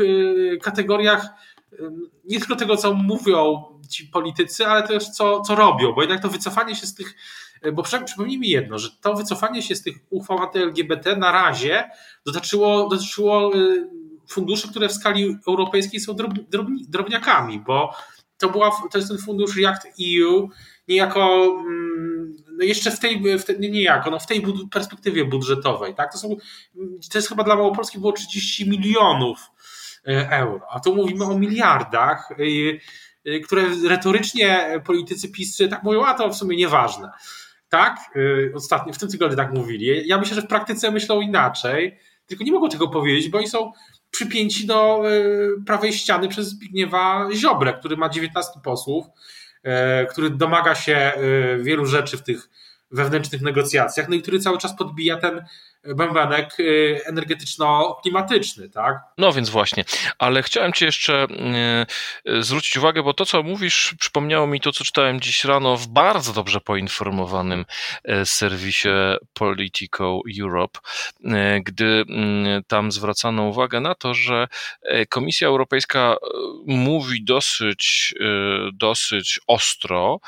kategoriach 0.62 1.28
nie 2.24 2.38
tylko 2.38 2.56
tego, 2.56 2.76
co 2.76 2.94
mówią 2.94 3.64
ci 3.88 4.06
politycy, 4.06 4.66
ale 4.66 4.88
też 4.88 5.08
co, 5.08 5.40
co 5.40 5.54
robią, 5.54 5.92
bo 5.92 6.00
jednak 6.00 6.22
to 6.22 6.28
wycofanie 6.28 6.76
się 6.76 6.86
z 6.86 6.94
tych, 6.94 7.14
bo 7.72 7.82
przypomnijmy 7.82 8.46
jedno, 8.46 8.78
że 8.78 8.88
to 9.00 9.14
wycofanie 9.14 9.62
się 9.62 9.74
z 9.74 9.82
tych 9.82 9.96
uchwał 10.10 10.38
anty-LGBT 10.38 11.16
na 11.16 11.32
razie 11.32 11.90
dotyczyło, 12.26 12.88
dotyczyło 12.88 13.56
y, 13.56 13.88
funduszy, 14.28 14.68
które 14.68 14.88
w 14.88 14.92
skali 14.92 15.36
europejskiej 15.48 16.00
są 16.00 16.14
drob, 16.14 16.32
drobniakami, 16.88 17.60
bo 17.60 17.94
to, 18.38 18.48
była, 18.48 18.70
to 18.92 18.98
jest 18.98 19.10
ten 19.10 19.18
fundusz 19.18 19.56
React 19.56 19.86
EU, 19.86 20.50
niejako 20.88 21.44
mm, 21.60 22.36
no 22.58 22.64
jeszcze 22.64 22.90
w 22.90 23.00
tej, 23.00 23.38
w 23.38 23.44
tej 23.44 23.60
niejako, 23.60 24.10
no 24.10 24.18
w 24.18 24.26
tej 24.26 24.42
perspektywie 24.70 25.24
budżetowej, 25.24 25.94
tak? 25.94 26.12
To, 26.12 26.18
są, 26.18 26.36
to 27.12 27.18
jest 27.18 27.28
chyba 27.28 27.44
dla 27.44 27.56
Małopolski 27.56 27.98
było 27.98 28.12
30 28.12 28.70
milionów 28.70 29.38
E, 29.40 29.59
euro. 30.04 30.60
A 30.70 30.80
tu 30.80 30.96
mówimy 30.96 31.24
o 31.24 31.38
miliardach, 31.38 32.28
e, 32.30 32.34
e, 33.32 33.40
które 33.40 33.62
retorycznie 33.88 34.80
politycy 34.84 35.28
PiS 35.28 35.58
tak 35.70 35.82
mówią, 35.82 36.04
a 36.04 36.14
to 36.14 36.30
w 36.30 36.36
sumie 36.36 36.56
nieważne. 36.56 37.10
Tak? 37.68 37.96
Ostatnio, 38.54 38.92
w 38.92 38.98
tym 38.98 39.08
tygodniu 39.08 39.36
tak 39.36 39.54
mówili. 39.54 40.08
Ja 40.08 40.18
myślę, 40.18 40.34
że 40.34 40.42
w 40.42 40.46
praktyce 40.46 40.90
myślą 40.90 41.20
inaczej, 41.20 41.98
tylko 42.26 42.44
nie 42.44 42.52
mogą 42.52 42.68
tego 42.68 42.88
powiedzieć, 42.88 43.28
bo 43.28 43.38
oni 43.38 43.48
są 43.48 43.72
przypięci 44.10 44.66
do 44.66 45.02
prawej 45.66 45.92
ściany 45.92 46.28
przez 46.28 46.48
Zbigniewa 46.48 47.28
Ziobrę, 47.34 47.72
który 47.72 47.96
ma 47.96 48.08
19 48.08 48.52
posłów, 48.64 49.06
który 50.10 50.30
domaga 50.30 50.74
się 50.74 51.12
wielu 51.60 51.86
rzeczy 51.86 52.16
w 52.16 52.22
tych 52.22 52.48
wewnętrznych 52.90 53.42
negocjacjach, 53.42 54.08
no 54.08 54.14
i 54.14 54.22
który 54.22 54.40
cały 54.40 54.58
czas 54.58 54.76
podbija 54.76 55.16
ten 55.16 55.44
bębenek 55.84 56.60
y, 56.60 57.00
energetyczno-klimatyczny, 57.06 58.70
tak? 58.70 58.96
No 59.18 59.32
więc 59.32 59.50
właśnie, 59.50 59.84
ale 60.18 60.42
chciałem 60.42 60.72
Ci 60.72 60.84
jeszcze 60.84 61.26
y, 62.28 62.42
zwrócić 62.42 62.76
uwagę, 62.76 63.02
bo 63.02 63.14
to, 63.14 63.26
co 63.26 63.42
mówisz, 63.42 63.94
przypomniało 63.98 64.46
mi 64.46 64.60
to, 64.60 64.72
co 64.72 64.84
czytałem 64.84 65.20
dziś 65.20 65.44
rano 65.44 65.76
w 65.76 65.86
bardzo 65.86 66.32
dobrze 66.32 66.60
poinformowanym 66.60 67.64
serwisie 68.24 68.88
Politico 69.32 70.20
Europe, 70.40 70.80
gdy 71.62 72.04
tam 72.66 72.92
zwracano 72.92 73.42
uwagę 73.42 73.80
na 73.80 73.94
to, 73.94 74.14
że 74.14 74.48
Komisja 75.08 75.48
Europejska 75.48 76.16
mówi 76.66 77.24
dosyć, 77.24 78.14
dosyć 78.72 79.40
ostro, 79.46 80.20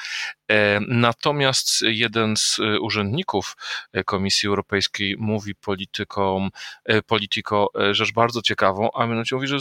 Natomiast 0.88 1.83
jeden 1.83 2.37
z 2.37 2.59
urzędników 2.81 3.57
Komisji 4.05 4.49
Europejskiej 4.49 5.17
mówi 5.19 5.55
politykom, 5.55 6.51
polityko 7.07 7.71
rzecz 7.91 8.12
bardzo 8.12 8.43
ciekawą, 8.43 8.91
a 8.95 9.07
mianowicie 9.07 9.37
mówi, 9.37 9.49
że 9.49 9.59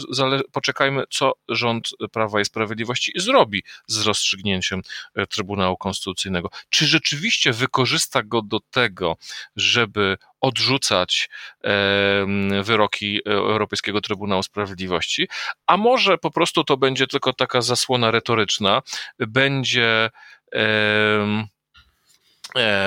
poczekajmy, 0.52 1.04
co 1.10 1.34
rząd 1.50 1.90
Prawa 2.12 2.42
i 2.42 2.46
Sprawiedliwości 2.46 3.12
zrobi 3.16 3.64
z 3.88 4.06
rozstrzygnięciem 4.06 4.82
Trybunału 5.30 5.78
Konstytucyjnego. 5.78 6.50
Czy 6.70 6.88
rzeczywiście 6.88 7.54
wykorzysta 7.54 8.24
go 8.24 8.42
do 8.42 8.60
tego, 8.60 9.18
żeby 9.56 10.18
odrzucać 10.42 11.30
wyroki 12.64 13.22
Europejskiego 13.26 14.02
Trybunału 14.02 14.44
Sprawiedliwości, 14.44 15.28
a 15.68 15.78
może 15.78 16.18
po 16.18 16.32
prostu 16.32 16.64
to 16.64 16.78
będzie 16.78 17.08
tylko 17.08 17.34
taka 17.34 17.62
zasłona 17.62 18.12
retoryczna, 18.12 18.82
będzie 19.20 20.10
E, 20.54 21.46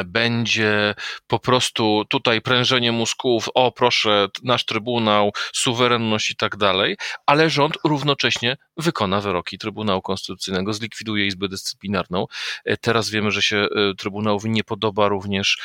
będzie 0.04 0.94
po 1.26 1.38
prostu 1.38 2.04
tutaj 2.08 2.40
prężenie 2.40 2.92
mózgów, 2.92 3.48
o 3.54 3.72
proszę, 3.72 4.28
nasz 4.42 4.64
Trybunał, 4.64 5.32
suwerenność 5.52 6.30
i 6.30 6.36
tak 6.36 6.56
dalej, 6.56 6.96
ale 7.26 7.50
rząd 7.50 7.78
równocześnie 7.84 8.56
wykona 8.76 9.20
wyroki 9.20 9.58
Trybunału 9.58 10.02
Konstytucyjnego, 10.02 10.72
zlikwiduje 10.72 11.26
Izbę 11.26 11.48
Dyscyplinarną. 11.48 12.26
E, 12.64 12.76
teraz 12.76 13.10
wiemy, 13.10 13.30
że 13.30 13.42
się 13.42 13.56
e, 13.56 13.94
Trybunałowi 13.98 14.50
nie 14.50 14.64
podoba 14.64 15.08
również 15.08 15.58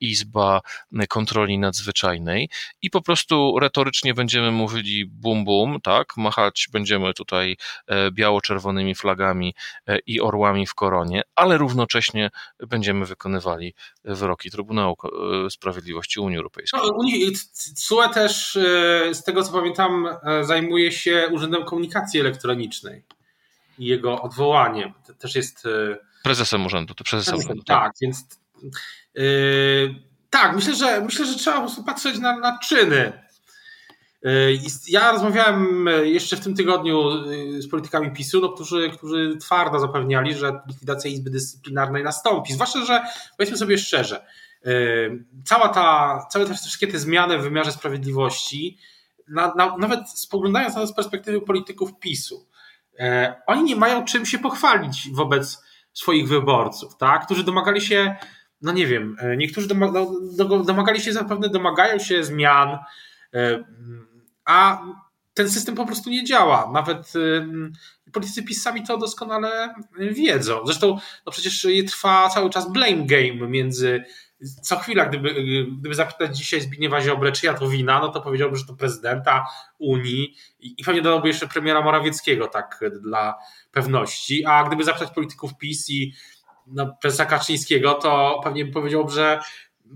Izba 0.00 0.60
Kontroli 1.08 1.58
Nadzwyczajnej 1.58 2.48
i 2.82 2.90
po 2.90 3.02
prostu 3.02 3.58
retorycznie 3.58 4.14
będziemy 4.14 4.50
mówili 4.50 5.06
bum 5.06 5.44
bum, 5.44 5.80
tak, 5.80 6.16
machać 6.16 6.68
będziemy 6.72 7.14
tutaj 7.14 7.56
biało-czerwonymi 8.12 8.94
flagami 8.94 9.54
i 10.06 10.20
orłami 10.20 10.66
w 10.66 10.74
koronie, 10.74 11.22
ale 11.34 11.58
równocześnie 11.58 12.30
będziemy 12.68 13.06
wykonywać 13.06 13.35
wykonywali 13.36 13.74
wyroki 14.04 14.50
Trybunału 14.50 14.96
e, 15.46 15.50
Sprawiedliwości 15.50 16.20
Unii 16.20 16.36
Europejskiej. 16.36 16.80
No, 16.82 16.98
CUE 17.76 18.08
też, 18.14 18.56
e, 18.56 19.14
z 19.14 19.22
tego 19.22 19.42
co 19.42 19.52
pamiętam, 19.52 20.08
e, 20.22 20.44
zajmuje 20.44 20.92
się 20.92 21.28
Urzędem 21.32 21.64
Komunikacji 21.64 22.20
Elektronicznej 22.20 23.02
i 23.78 23.86
jego 23.86 24.22
odwołaniem. 24.22 24.92
To 25.06 25.14
też 25.14 25.34
jest. 25.34 25.68
Prezesem 26.22 26.66
urzędu, 26.66 26.94
to 26.94 27.04
prezesem 27.04 27.38
urzędu. 27.38 27.62
Tak, 27.62 27.82
tak 27.82 27.92
więc. 28.02 28.24
Yy, 29.14 29.94
tak, 30.30 30.54
myślę, 30.54 30.74
że 30.74 31.00
myślę, 31.00 31.26
że 31.26 31.34
trzeba 31.34 31.56
po 31.56 31.62
prostu 31.62 31.84
patrzeć 31.84 32.18
na, 32.18 32.38
na 32.38 32.58
czyny 32.58 33.25
ja 34.88 35.12
rozmawiałem 35.12 35.88
e, 35.88 36.06
jeszcze 36.06 36.36
w 36.36 36.40
tym 36.40 36.54
tygodniu 36.54 37.10
e, 37.10 37.62
z 37.62 37.68
politykami 37.68 38.10
PiSu, 38.10 38.40
no, 38.40 38.48
którzy, 38.48 38.90
którzy 38.90 39.36
twardo 39.40 39.80
zapewniali, 39.80 40.34
że 40.34 40.60
likwidacja 40.68 41.10
Izby 41.10 41.30
Dyscyplinarnej 41.30 42.04
nastąpi. 42.04 42.52
Zwłaszcza, 42.52 42.84
że 42.84 43.02
powiedzmy 43.36 43.58
sobie 43.58 43.78
szczerze, 43.78 44.26
cała 45.44 45.68
ta, 45.68 46.18
całe 46.30 46.46
te 46.46 46.54
wszystkie 46.54 46.86
te 46.86 46.98
zmiany 46.98 47.38
w 47.38 47.42
wymiarze 47.42 47.72
sprawiedliwości, 47.72 48.78
na, 49.28 49.52
na, 49.56 49.76
nawet 49.76 50.08
spoglądając 50.08 50.74
na 50.74 50.80
to 50.80 50.86
z 50.86 50.94
perspektywy 50.94 51.40
polityków 51.40 51.98
PiSu, 51.98 52.46
oni 53.46 53.62
nie 53.62 53.76
mają 53.76 54.04
czym 54.04 54.26
się 54.26 54.38
pochwalić 54.38 55.08
wobec 55.12 55.64
swoich 55.92 56.28
wyborców, 56.28 56.96
tak? 56.96 57.24
którzy 57.24 57.44
domagali 57.44 57.80
się, 57.80 58.16
no 58.62 58.72
nie 58.72 58.86
wiem, 58.86 59.16
niektórzy 59.36 59.68
no, 59.74 60.62
domagali 60.64 61.00
się 61.00 61.12
zapewne, 61.12 61.48
domagają 61.48 61.98
się 61.98 62.24
zmian, 62.24 62.78
a 64.46 64.82
ten 65.34 65.50
system 65.50 65.74
po 65.74 65.86
prostu 65.86 66.10
nie 66.10 66.24
działa. 66.24 66.70
Nawet 66.72 67.12
politycy 68.12 68.42
PiS 68.42 68.62
sami 68.62 68.86
to 68.86 68.98
doskonale 68.98 69.74
wiedzą. 69.98 70.60
Zresztą 70.66 70.98
no 71.26 71.32
przecież 71.32 71.66
trwa 71.86 72.28
cały 72.28 72.50
czas 72.50 72.72
blame 72.72 73.06
game 73.06 73.48
między 73.48 74.04
co 74.62 74.76
chwila, 74.76 75.06
gdyby, 75.06 75.34
gdyby 75.78 75.94
zapytać 75.94 76.36
dzisiaj 76.36 76.60
Zbigniewa 76.60 77.00
Ziobrę, 77.00 77.32
czyja 77.32 77.54
to 77.54 77.68
wina, 77.68 78.00
no 78.00 78.08
to 78.08 78.20
powiedziałby, 78.20 78.56
że 78.56 78.64
to 78.64 78.74
prezydenta 78.74 79.46
Unii 79.78 80.36
i, 80.60 80.74
i 80.78 80.84
pewnie 80.84 81.02
dodałby 81.02 81.28
jeszcze 81.28 81.48
premiera 81.48 81.80
Morawieckiego, 81.80 82.46
tak 82.46 82.80
dla 83.00 83.34
pewności. 83.72 84.44
A 84.46 84.64
gdyby 84.64 84.84
zapytać 84.84 85.10
polityków 85.14 85.58
PiS 85.58 85.90
i 85.90 86.12
no, 86.66 86.96
prezesa 87.00 87.26
Kaczyńskiego, 87.26 87.94
to 87.94 88.40
pewnie 88.44 88.66
powiedziałby, 88.66 89.12
że 89.12 89.40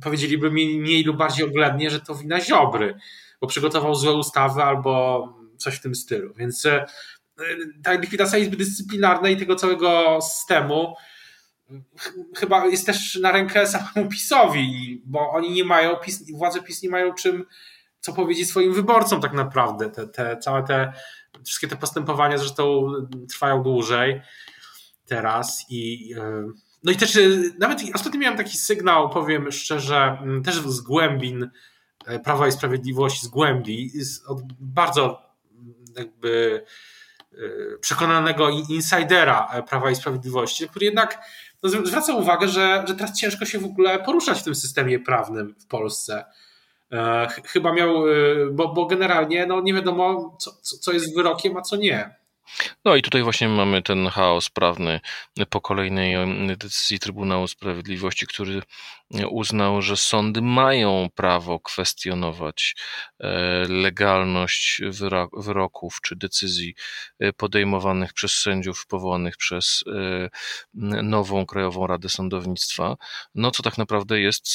powiedzieliby 0.02 0.50
mniej 0.50 1.04
lub 1.04 1.16
bardziej 1.16 1.46
oględnie, 1.46 1.90
że 1.90 2.00
to 2.00 2.14
wina 2.14 2.40
Ziobry 2.40 2.94
bo 3.40 3.46
przygotował 3.46 3.94
złe 3.94 4.12
ustawy 4.12 4.62
albo 4.62 5.24
coś 5.56 5.74
w 5.74 5.80
tym 5.80 5.94
stylu. 5.94 6.34
Więc 6.36 6.66
e, 6.66 6.86
ta 7.82 7.92
likwidacja 7.92 8.38
Izby 8.38 8.56
Dyscyplinarnej 8.56 9.36
tego 9.36 9.56
całego 9.56 10.18
systemu 10.22 10.94
chyba 12.36 12.66
jest 12.66 12.86
też 12.86 13.14
na 13.14 13.32
rękę 13.32 13.66
samemu 13.66 14.10
PiSowi, 14.10 15.02
bo 15.04 15.30
oni 15.30 15.52
nie 15.52 15.64
mają, 15.64 15.96
PiS, 15.96 16.32
władze 16.32 16.62
PiS 16.62 16.82
nie 16.82 16.90
mają 16.90 17.14
czym 17.14 17.44
co 18.00 18.12
powiedzieć 18.12 18.48
swoim 18.48 18.74
wyborcom 18.74 19.20
tak 19.20 19.32
naprawdę. 19.32 19.90
Te, 19.90 20.08
te, 20.08 20.36
całe 20.36 20.62
te, 20.62 20.92
wszystkie 21.44 21.68
te 21.68 21.76
postępowania 21.76 22.38
zresztą 22.38 22.92
trwają 23.30 23.62
dłużej 23.62 24.22
teraz 25.06 25.66
i 25.68 26.14
e, 26.18 26.46
no 26.82 26.92
i 26.92 26.96
też 26.96 27.16
e, 27.16 27.20
nawet 27.58 27.80
ostatnio 27.94 28.20
miałem 28.20 28.38
taki 28.38 28.58
sygnał, 28.58 29.10
powiem 29.10 29.52
szczerze, 29.52 30.18
też 30.44 30.54
z 30.54 30.80
głębin 30.80 31.42
E, 31.44 31.50
Prawa 32.24 32.48
i 32.48 32.52
Sprawiedliwości 32.52 33.26
z 33.26 33.28
głębi, 33.28 33.92
od 34.26 34.38
bardzo 34.60 35.22
jakby 35.98 36.64
e, 37.32 37.36
przekonanego 37.80 38.48
insidera 38.48 39.48
e, 39.52 39.62
Prawa 39.62 39.90
i 39.90 39.96
Sprawiedliwości, 39.96 40.68
który 40.68 40.86
jednak 40.86 41.18
no, 41.62 41.68
zwraca 41.68 42.14
uwagę, 42.14 42.48
że, 42.48 42.84
że 42.88 42.94
teraz 42.94 43.18
ciężko 43.18 43.44
się 43.44 43.58
w 43.58 43.64
ogóle 43.64 43.98
poruszać 43.98 44.40
w 44.40 44.44
tym 44.44 44.54
systemie 44.54 44.98
prawnym 44.98 45.54
w 45.58 45.66
Polsce. 45.66 46.24
Chyba 47.44 47.72
miał, 47.72 47.94
bo, 48.52 48.68
bo 48.68 48.86
generalnie 48.86 49.46
no, 49.46 49.60
nie 49.60 49.74
wiadomo, 49.74 50.36
co, 50.40 50.50
co 50.62 50.92
jest 50.92 51.16
wyrokiem, 51.16 51.56
a 51.56 51.62
co 51.62 51.76
nie. 51.76 52.19
No 52.84 52.96
i 52.96 53.02
tutaj 53.02 53.22
właśnie 53.22 53.48
mamy 53.48 53.82
ten 53.82 54.08
chaos 54.08 54.50
prawny 54.50 55.00
po 55.50 55.60
kolejnej 55.60 56.14
decyzji 56.56 56.98
Trybunału 56.98 57.48
Sprawiedliwości, 57.48 58.26
który 58.26 58.62
uznał, 59.30 59.82
że 59.82 59.96
sądy 59.96 60.42
mają 60.42 61.08
prawo 61.14 61.60
kwestionować 61.60 62.76
e, 63.20 63.28
legalność 63.68 64.80
wyroków 65.32 65.98
czy 66.02 66.16
decyzji 66.16 66.74
e, 67.18 67.32
podejmowanych 67.32 68.12
przez 68.12 68.32
sędziów 68.32 68.86
powołanych 68.86 69.36
przez 69.36 69.84
e, 69.86 71.02
nową 71.02 71.46
Krajową 71.46 71.86
Radę 71.86 72.08
Sądownictwa, 72.08 72.96
no 73.34 73.50
co 73.50 73.62
tak 73.62 73.78
naprawdę 73.78 74.20
jest 74.20 74.48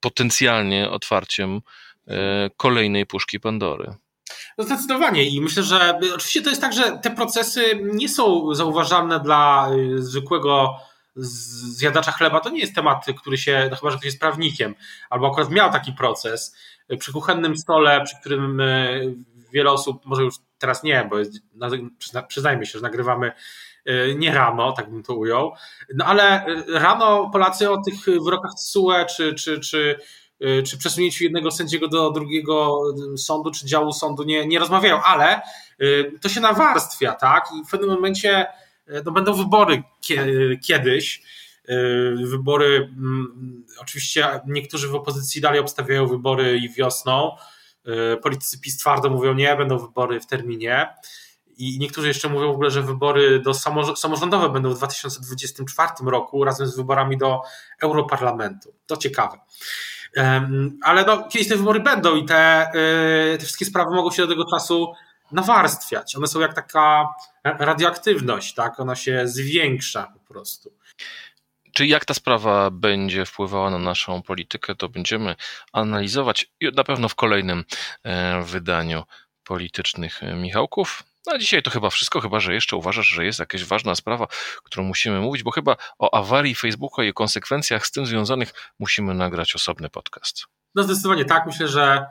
potencjalnie 0.00 0.90
otwarciem 0.90 1.60
kolejnej 2.56 3.06
puszki 3.06 3.40
Pandory. 3.40 3.94
No 4.58 4.64
zdecydowanie 4.64 5.28
i 5.28 5.40
myślę, 5.40 5.62
że 5.62 5.98
oczywiście 6.14 6.42
to 6.42 6.50
jest 6.50 6.60
tak, 6.60 6.72
że 6.72 6.98
te 7.02 7.10
procesy 7.10 7.80
nie 7.82 8.08
są 8.08 8.54
zauważalne 8.54 9.20
dla 9.20 9.70
y, 9.72 10.02
zwykłego 10.02 10.76
zjadacza 11.16 12.12
chleba. 12.12 12.40
To 12.40 12.50
nie 12.50 12.60
jest 12.60 12.74
temat, 12.74 13.06
który 13.18 13.38
się, 13.38 13.68
no 13.70 13.76
chyba, 13.76 13.90
że 13.90 13.96
ktoś 13.96 14.06
jest 14.06 14.20
prawnikiem, 14.20 14.74
albo 15.10 15.26
akurat 15.26 15.50
miał 15.50 15.72
taki 15.72 15.92
proces 15.92 16.56
przy 16.98 17.12
kuchennym 17.12 17.56
stole, 17.56 18.04
przy 18.04 18.16
którym 18.20 18.60
y, 18.60 19.14
wiele 19.52 19.70
osób, 19.70 20.06
może 20.06 20.22
już 20.22 20.34
teraz 20.58 20.82
nie, 20.82 21.08
bo 21.10 21.18
jest, 21.18 21.32
przyznajmy 22.28 22.66
się, 22.66 22.78
że 22.78 22.82
nagrywamy 22.82 23.32
y, 23.88 24.14
nie 24.18 24.34
rano, 24.34 24.72
tak 24.72 24.90
bym 24.90 25.02
to 25.02 25.14
ujął, 25.14 25.52
no 25.94 26.04
ale 26.04 26.46
rano 26.68 27.30
Polacy 27.32 27.70
o 27.70 27.82
tych 27.82 28.04
wyrokach 28.24 28.54
TSUE 28.54 29.06
czy, 29.16 29.34
czy, 29.34 29.60
czy 29.60 29.98
Y, 29.98 30.25
czy 30.66 30.78
przesunięciu 30.78 31.24
jednego 31.24 31.50
sędziego 31.50 31.88
do 31.88 32.10
drugiego 32.10 32.82
sądu, 33.16 33.50
czy 33.50 33.66
działu 33.66 33.92
sądu 33.92 34.22
nie, 34.22 34.46
nie 34.46 34.58
rozmawiają, 34.58 35.02
ale 35.02 35.42
y, 35.82 36.12
to 36.20 36.28
się 36.28 36.40
nawarstwia, 36.40 37.12
tak? 37.12 37.44
I 37.60 37.64
w 37.66 37.70
pewnym 37.70 37.90
momencie 37.90 38.46
y, 38.88 39.02
no, 39.04 39.12
będą 39.12 39.34
wybory 39.34 39.82
kiedyś. 40.62 41.22
Wybory, 42.24 42.76
mm, 42.76 43.64
oczywiście 43.80 44.40
niektórzy 44.46 44.88
w 44.88 44.94
opozycji 44.94 45.40
dalej 45.40 45.60
obstawiają 45.60 46.06
wybory 46.06 46.58
i 46.58 46.68
wiosną. 46.68 47.36
Politycy 48.22 48.60
PiS 48.60 48.76
twardo 48.76 49.10
mówią 49.10 49.34
nie, 49.34 49.56
będą 49.56 49.78
wybory 49.78 50.20
w 50.20 50.26
terminie. 50.26 50.88
I 51.56 51.78
niektórzy 51.78 52.08
jeszcze 52.08 52.28
mówią 52.28 52.46
w 52.46 52.54
ogóle, 52.54 52.70
że 52.70 52.82
wybory 52.82 53.40
do 53.40 53.54
samorządowe 53.96 54.48
będą 54.48 54.74
w 54.74 54.76
2024 54.76 55.92
roku 56.04 56.44
razem 56.44 56.66
z 56.66 56.76
wyborami 56.76 57.18
do 57.18 57.40
Europarlamentu. 57.82 58.74
To 58.86 58.96
ciekawe. 58.96 59.38
Ale 60.82 61.04
no, 61.04 61.28
kiedyś 61.28 61.48
te 61.48 61.56
wybory 61.56 61.80
będą 61.80 62.16
i 62.16 62.24
te, 62.24 62.70
y, 63.34 63.38
te 63.38 63.44
wszystkie 63.44 63.64
sprawy 63.64 63.90
mogą 63.94 64.10
się 64.10 64.22
do 64.22 64.28
tego 64.28 64.50
czasu 64.50 64.92
nawarstwiać. 65.32 66.16
One 66.16 66.26
są 66.26 66.40
jak 66.40 66.54
taka 66.54 67.08
radioaktywność, 67.44 68.54
tak? 68.54 68.80
Ona 68.80 68.96
się 68.96 69.22
zwiększa 69.28 70.12
po 70.14 70.32
prostu. 70.32 70.72
Czy 71.72 71.86
jak 71.86 72.04
ta 72.04 72.14
sprawa 72.14 72.70
będzie 72.70 73.26
wpływała 73.26 73.70
na 73.70 73.78
naszą 73.78 74.22
politykę, 74.22 74.74
to 74.74 74.88
będziemy 74.88 75.36
analizować 75.72 76.50
na 76.74 76.84
pewno 76.84 77.08
w 77.08 77.14
kolejnym 77.14 77.64
e, 78.02 78.42
wydaniu 78.42 79.02
politycznych 79.44 80.20
Michałków. 80.36 81.02
No 81.26 81.32
a 81.34 81.38
dzisiaj 81.38 81.62
to 81.62 81.70
chyba 81.70 81.90
wszystko, 81.90 82.20
chyba 82.20 82.40
że 82.40 82.54
jeszcze 82.54 82.76
uważasz, 82.76 83.06
że 83.06 83.24
jest 83.24 83.38
jakaś 83.38 83.64
ważna 83.64 83.94
sprawa, 83.94 84.26
którą 84.64 84.84
musimy 84.84 85.20
mówić, 85.20 85.42
bo 85.42 85.50
chyba 85.50 85.76
o 85.98 86.14
awarii 86.14 86.54
Facebooka 86.54 87.04
i 87.04 87.10
o 87.10 87.14
konsekwencjach 87.14 87.86
z 87.86 87.90
tym 87.90 88.06
związanych 88.06 88.54
musimy 88.78 89.14
nagrać 89.14 89.54
osobny 89.54 89.90
podcast. 89.90 90.44
No 90.74 90.82
zdecydowanie 90.82 91.24
tak. 91.24 91.46
Myślę, 91.46 91.68
że 91.68 92.06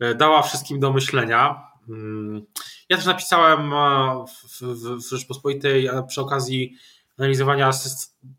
e, 0.00 0.14
dała 0.14 0.42
wszystkim 0.42 0.80
do 0.80 0.92
myślenia. 0.92 1.70
Mm, 1.88 2.46
ja 2.88 2.96
też 2.96 3.06
napisałem 3.06 3.72
e, 3.72 4.24
w, 4.26 4.62
w, 4.62 5.06
w 5.06 5.10
Rzeczpospolitej 5.10 5.90
przy 6.08 6.20
okazji 6.20 6.76
analizowania 7.18 7.70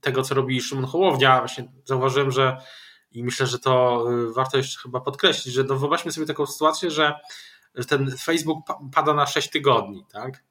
tego, 0.01 0.23
co 0.23 0.35
robi 0.35 0.61
Szymon 0.61 0.85
Hołownia. 0.85 1.39
Właśnie 1.39 1.71
zauważyłem, 1.85 2.31
że 2.31 2.57
i 3.11 3.23
myślę, 3.23 3.47
że 3.47 3.59
to 3.59 4.05
e, 4.09 4.33
warto 4.33 4.57
jeszcze 4.57 4.79
chyba 4.79 5.01
podkreślić, 5.01 5.53
że 5.53 5.63
no 5.63 5.75
wyobraźmy 5.75 6.11
sobie 6.11 6.27
taką 6.27 6.45
sytuację, 6.45 6.91
że 6.91 7.13
ten 7.87 8.17
Facebook 8.17 8.65
pada 8.93 9.13
na 9.13 9.25
6 9.25 9.49
tygodni, 9.49 10.05
tak? 10.11 10.43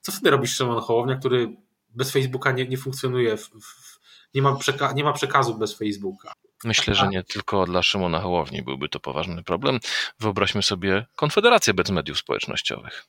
Co 0.00 0.12
wtedy 0.12 0.30
robisz 0.30 0.56
Szymon 0.56 0.80
Hołownia, 0.80 1.16
który 1.16 1.56
bez 1.88 2.10
Facebooka 2.10 2.52
nie, 2.52 2.68
nie 2.68 2.76
funkcjonuje, 2.76 3.36
w, 3.36 3.48
w, 3.48 4.00
nie, 4.34 4.42
ma 4.42 4.52
przeka- 4.52 4.94
nie 4.94 5.04
ma 5.04 5.12
przekazu 5.12 5.54
bez 5.54 5.74
Facebooka? 5.78 6.32
Myślę, 6.64 6.94
że 6.94 7.08
nie 7.08 7.22
tylko 7.22 7.64
dla 7.64 7.82
Szymona 7.82 8.20
Hołowni 8.20 8.62
byłby 8.62 8.88
to 8.88 9.00
poważny 9.00 9.42
problem. 9.42 9.78
Wyobraźmy 10.20 10.62
sobie 10.62 11.06
konfederację 11.16 11.74
bez 11.74 11.90
mediów 11.90 12.18
społecznościowych. 12.18 13.04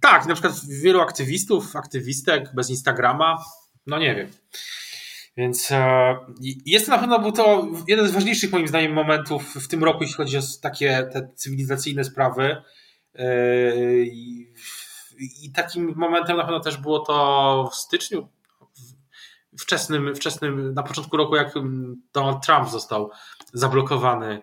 Tak, 0.00 0.26
na 0.26 0.34
przykład 0.34 0.54
wielu 0.82 1.00
aktywistów, 1.00 1.76
aktywistek 1.76 2.54
bez 2.54 2.70
Instagrama, 2.70 3.44
no 3.86 3.98
nie 3.98 4.14
wiem. 4.14 4.30
Więc 5.36 5.72
e, 5.72 6.16
jest 6.66 6.86
to 6.86 6.92
na 6.92 6.98
pewno 6.98 7.18
był 7.18 7.32
to 7.32 7.68
jeden 7.88 8.08
z 8.08 8.10
ważniejszych 8.10 8.52
moim 8.52 8.68
zdaniem 8.68 8.92
momentów 8.92 9.54
w 9.54 9.68
tym 9.68 9.84
roku, 9.84 10.02
jeśli 10.02 10.16
chodzi 10.16 10.38
o 10.38 10.40
takie 10.62 11.08
te 11.12 11.28
cywilizacyjne 11.34 12.04
sprawy. 12.04 12.62
E, 13.18 14.02
I, 15.18 15.52
takim 15.54 15.94
momentem 15.96 16.36
na 16.36 16.42
pewno 16.42 16.60
też 16.60 16.76
było 16.76 16.98
to 16.98 17.68
w 17.72 17.74
styczniu, 17.74 18.28
wczesnym, 19.58 20.14
wczesnym, 20.14 20.74
na 20.74 20.82
początku 20.82 21.16
roku, 21.16 21.36
jak 21.36 21.54
Donald 22.12 22.46
Trump 22.46 22.68
został 22.68 23.10
zablokowany 23.52 24.42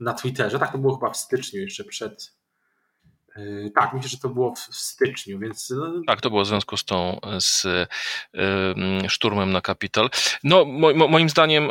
na 0.00 0.14
Twitterze. 0.14 0.58
Tak 0.58 0.72
to 0.72 0.78
było 0.78 0.94
chyba 0.94 1.10
w 1.10 1.16
styczniu, 1.16 1.60
jeszcze 1.60 1.84
przed. 1.84 2.36
E, 3.36 3.70
tak, 3.70 3.92
myślę, 3.92 4.08
że 4.08 4.18
to 4.18 4.28
było 4.28 4.54
w 4.54 4.58
styczniu, 4.58 5.38
więc. 5.38 5.70
No, 5.70 5.92
tak, 6.06 6.20
to 6.20 6.30
było 6.30 6.42
w 6.42 6.46
związku 6.46 6.76
z 6.76 6.84
tą 6.84 7.18
z 7.38 7.66
szturmem 9.08 9.52
na 9.52 9.60
Kapitol. 9.60 10.10
No, 10.44 10.64
moim 11.08 11.28
zdaniem 11.28 11.70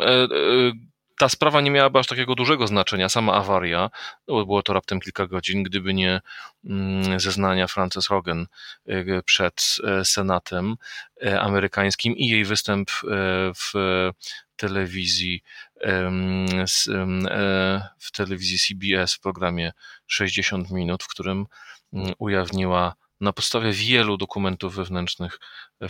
ta 1.18 1.28
sprawa 1.28 1.60
nie 1.60 1.70
miałaby 1.70 1.98
aż 1.98 2.06
takiego 2.06 2.34
dużego 2.34 2.66
znaczenia, 2.66 3.08
sama 3.08 3.32
awaria, 3.32 3.90
no 4.28 4.46
było 4.46 4.62
to 4.62 4.72
raptem 4.72 5.00
kilka 5.00 5.26
godzin, 5.26 5.62
gdyby 5.62 5.94
nie 5.94 6.20
mm, 6.64 7.20
zeznania 7.20 7.66
Frances 7.66 8.06
Hogan 8.06 8.46
y, 8.88 9.22
przed 9.24 9.76
e, 9.84 10.04
Senatem 10.04 10.76
e, 11.22 11.40
amerykańskim 11.40 12.16
i 12.16 12.26
jej 12.28 12.44
występ 12.44 12.90
e, 12.90 13.04
w 13.54 13.72
telewizji 14.56 15.42
w 17.98 18.10
telewizji 18.12 18.58
CBS 18.58 19.14
w 19.14 19.20
programie 19.20 19.72
60 20.06 20.70
minut, 20.70 21.02
w 21.02 21.08
którym 21.08 21.46
mm, 21.92 22.12
ujawniła 22.18 22.94
na 23.20 23.32
podstawie 23.32 23.72
wielu 23.72 24.16
dokumentów 24.16 24.74
wewnętrznych 24.74 25.40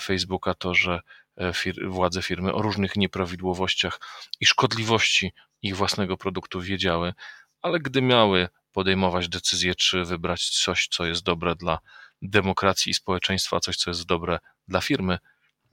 Facebooka 0.00 0.54
to, 0.54 0.74
że 0.74 1.00
E, 1.00 1.23
fir 1.54 1.88
władze 1.88 2.22
firmy 2.22 2.52
o 2.52 2.62
różnych 2.62 2.96
nieprawidłowościach 2.96 4.00
i 4.40 4.46
szkodliwości 4.46 5.32
ich 5.62 5.76
własnego 5.76 6.16
produktu 6.16 6.60
wiedziały, 6.60 7.14
ale 7.62 7.80
gdy 7.80 8.02
miały 8.02 8.48
podejmować 8.72 9.28
decyzję, 9.28 9.74
czy 9.74 10.04
wybrać 10.04 10.48
coś, 10.48 10.88
co 10.88 11.06
jest 11.06 11.22
dobre 11.22 11.54
dla 11.54 11.78
demokracji 12.22 12.90
i 12.90 12.94
społeczeństwa, 12.94 13.60
coś, 13.60 13.76
co 13.76 13.90
jest 13.90 14.06
dobre 14.06 14.38
dla 14.68 14.80
firmy, 14.80 15.18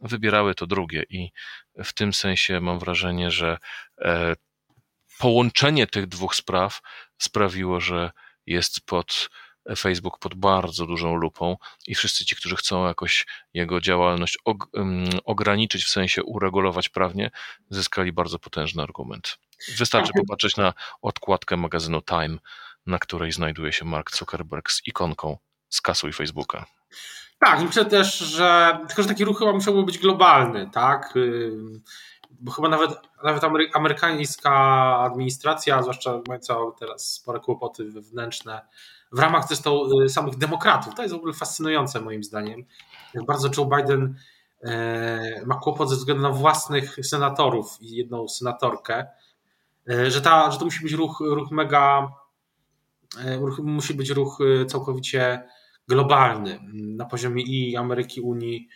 wybierały 0.02 0.56
to 0.56 0.68
drugie. 0.68 1.04
I 1.10 1.32
w 1.84 1.94
tym 1.94 2.14
sensie 2.14 2.60
mam 2.60 2.80
wrażenie, 2.80 3.32
że 3.32 3.58
e, 4.02 4.36
połączenie 5.20 5.88
tych 5.88 6.08
dwóch 6.08 6.36
spraw 6.36 6.82
sprawiło, 7.18 7.80
że 7.80 8.12
jest 8.46 8.86
pod 8.86 9.30
Facebook 9.78 10.20
pod 10.20 10.36
bardzo 10.36 10.86
dużą 10.86 11.16
lupą 11.16 11.58
i 11.88 11.96
wszyscy 11.96 12.26
ci, 12.26 12.36
którzy 12.36 12.56
chcą 12.56 12.88
jakoś 12.88 13.26
jego 13.54 13.82
działalność 13.82 14.38
ograniczyć, 15.26 15.86
w 15.86 15.90
sensie 15.90 16.24
uregulować 16.24 16.90
prawnie, 16.90 17.32
zyskali 17.70 18.12
bardzo 18.12 18.40
potężny 18.40 18.84
argument. 18.84 19.38
Wystarczy 19.78 20.12
popatrzeć 20.18 20.58
na 20.58 20.74
odkładkę 21.02 21.58
magazynu 21.58 22.02
Time, 22.02 22.38
na 22.86 23.00
której 23.00 23.32
znajduje 23.32 23.74
się 23.74 23.86
Mark 23.86 24.18
Zuckerberg 24.18 24.72
z 24.72 24.88
ikonką 24.88 25.38
skasuj 25.70 26.14
Facebooka. 26.14 26.66
Tak, 27.40 27.62
myślę 27.62 27.86
też, 27.86 28.18
że 28.18 28.78
tylko, 28.88 29.02
że 29.02 29.08
taki 29.08 29.26
ruch 29.26 29.40
chyba 29.40 29.54
musiałby 29.54 29.84
być 29.84 29.98
globalny, 29.98 30.70
tak? 30.74 31.14
Bo 32.40 32.52
chyba 32.52 32.70
nawet, 32.70 32.92
nawet 33.24 33.44
amerykańska 33.74 34.52
administracja, 35.00 35.82
zwłaszcza 35.82 36.22
mająca 36.28 36.56
teraz 36.80 37.14
spore 37.14 37.40
kłopoty 37.40 37.92
wewnętrzne, 37.92 38.62
w 39.12 39.20
ramach 39.20 39.48
zresztą 39.48 40.02
y, 40.02 40.10
samych 40.10 40.38
demokratów. 40.38 40.96
To 40.96 41.02
jest 41.02 41.14
w 41.14 41.18
ogóle 41.18 41.34
fascynujące 41.34 42.02
moim 42.02 42.24
zdaniem. 42.24 42.64
Jak 43.14 43.26
bardzo 43.26 43.50
Joe 43.58 43.66
Biden 43.66 44.16
e, 44.64 45.46
ma 45.46 45.56
kłopot 45.56 45.90
ze 45.90 45.96
względu 45.96 46.24
na 46.24 46.30
własnych 46.30 46.96
senatorów 47.04 47.78
i 47.82 47.96
jedną 47.96 48.28
senatorkę, 48.28 49.08
e, 49.90 50.12
że, 50.12 50.22
ta, 50.22 50.52
że 50.52 50.60
to 50.60 50.66
musi 50.66 50.84
być 50.84 50.94
ruch, 50.94 51.20
ruch 51.20 51.52
mega, 51.52 52.12
ruch, 53.40 53.60
musi 53.60 53.94
być 53.94 54.10
ruch 54.10 54.40
całkowicie 54.68 55.44
globalny 55.88 56.60
na 56.74 57.06
poziomie 57.06 57.44
i 57.44 57.76
Ameryki, 57.76 58.22
Unii, 58.22 58.70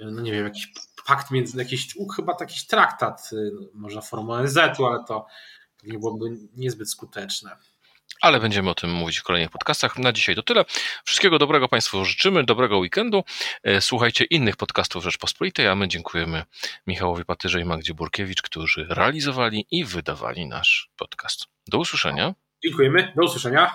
no 0.00 0.22
nie 0.22 0.32
wiem, 0.32 0.44
jakiś 0.44 0.72
pakt 1.08 1.30
między, 1.30 1.58
jakiś, 1.58 1.94
chyba 2.16 2.36
jakiś 2.40 2.66
traktat, 2.66 3.30
może 3.74 4.02
formą 4.02 4.32
ONZ-u, 4.32 4.86
ale 4.86 5.04
to 5.04 5.26
nie 5.84 5.98
byłoby 5.98 6.26
niezbyt 6.56 6.90
skuteczne 6.90 7.56
ale 8.20 8.40
będziemy 8.40 8.70
o 8.70 8.74
tym 8.74 8.92
mówić 8.92 9.18
w 9.18 9.22
kolejnych 9.22 9.50
podcastach. 9.50 9.98
Na 9.98 10.12
dzisiaj 10.12 10.34
to 10.34 10.42
tyle. 10.42 10.64
Wszystkiego 11.04 11.38
dobrego 11.38 11.68
Państwu 11.68 12.04
życzymy, 12.04 12.44
dobrego 12.44 12.78
weekendu. 12.78 13.24
E, 13.62 13.80
słuchajcie 13.80 14.24
innych 14.24 14.56
podcastów 14.56 15.04
Rzeczpospolitej, 15.04 15.68
a 15.68 15.74
my 15.74 15.88
dziękujemy 15.88 16.44
Michałowi 16.86 17.24
Patyrze 17.24 17.60
i 17.60 17.64
Magdzie 17.64 17.94
Burkiewicz, 17.94 18.42
którzy 18.42 18.86
realizowali 18.90 19.66
i 19.70 19.84
wydawali 19.84 20.46
nasz 20.46 20.90
podcast. 20.96 21.46
Do 21.68 21.78
usłyszenia. 21.78 22.34
Dziękujemy, 22.64 23.12
do 23.16 23.24
usłyszenia. 23.24 23.74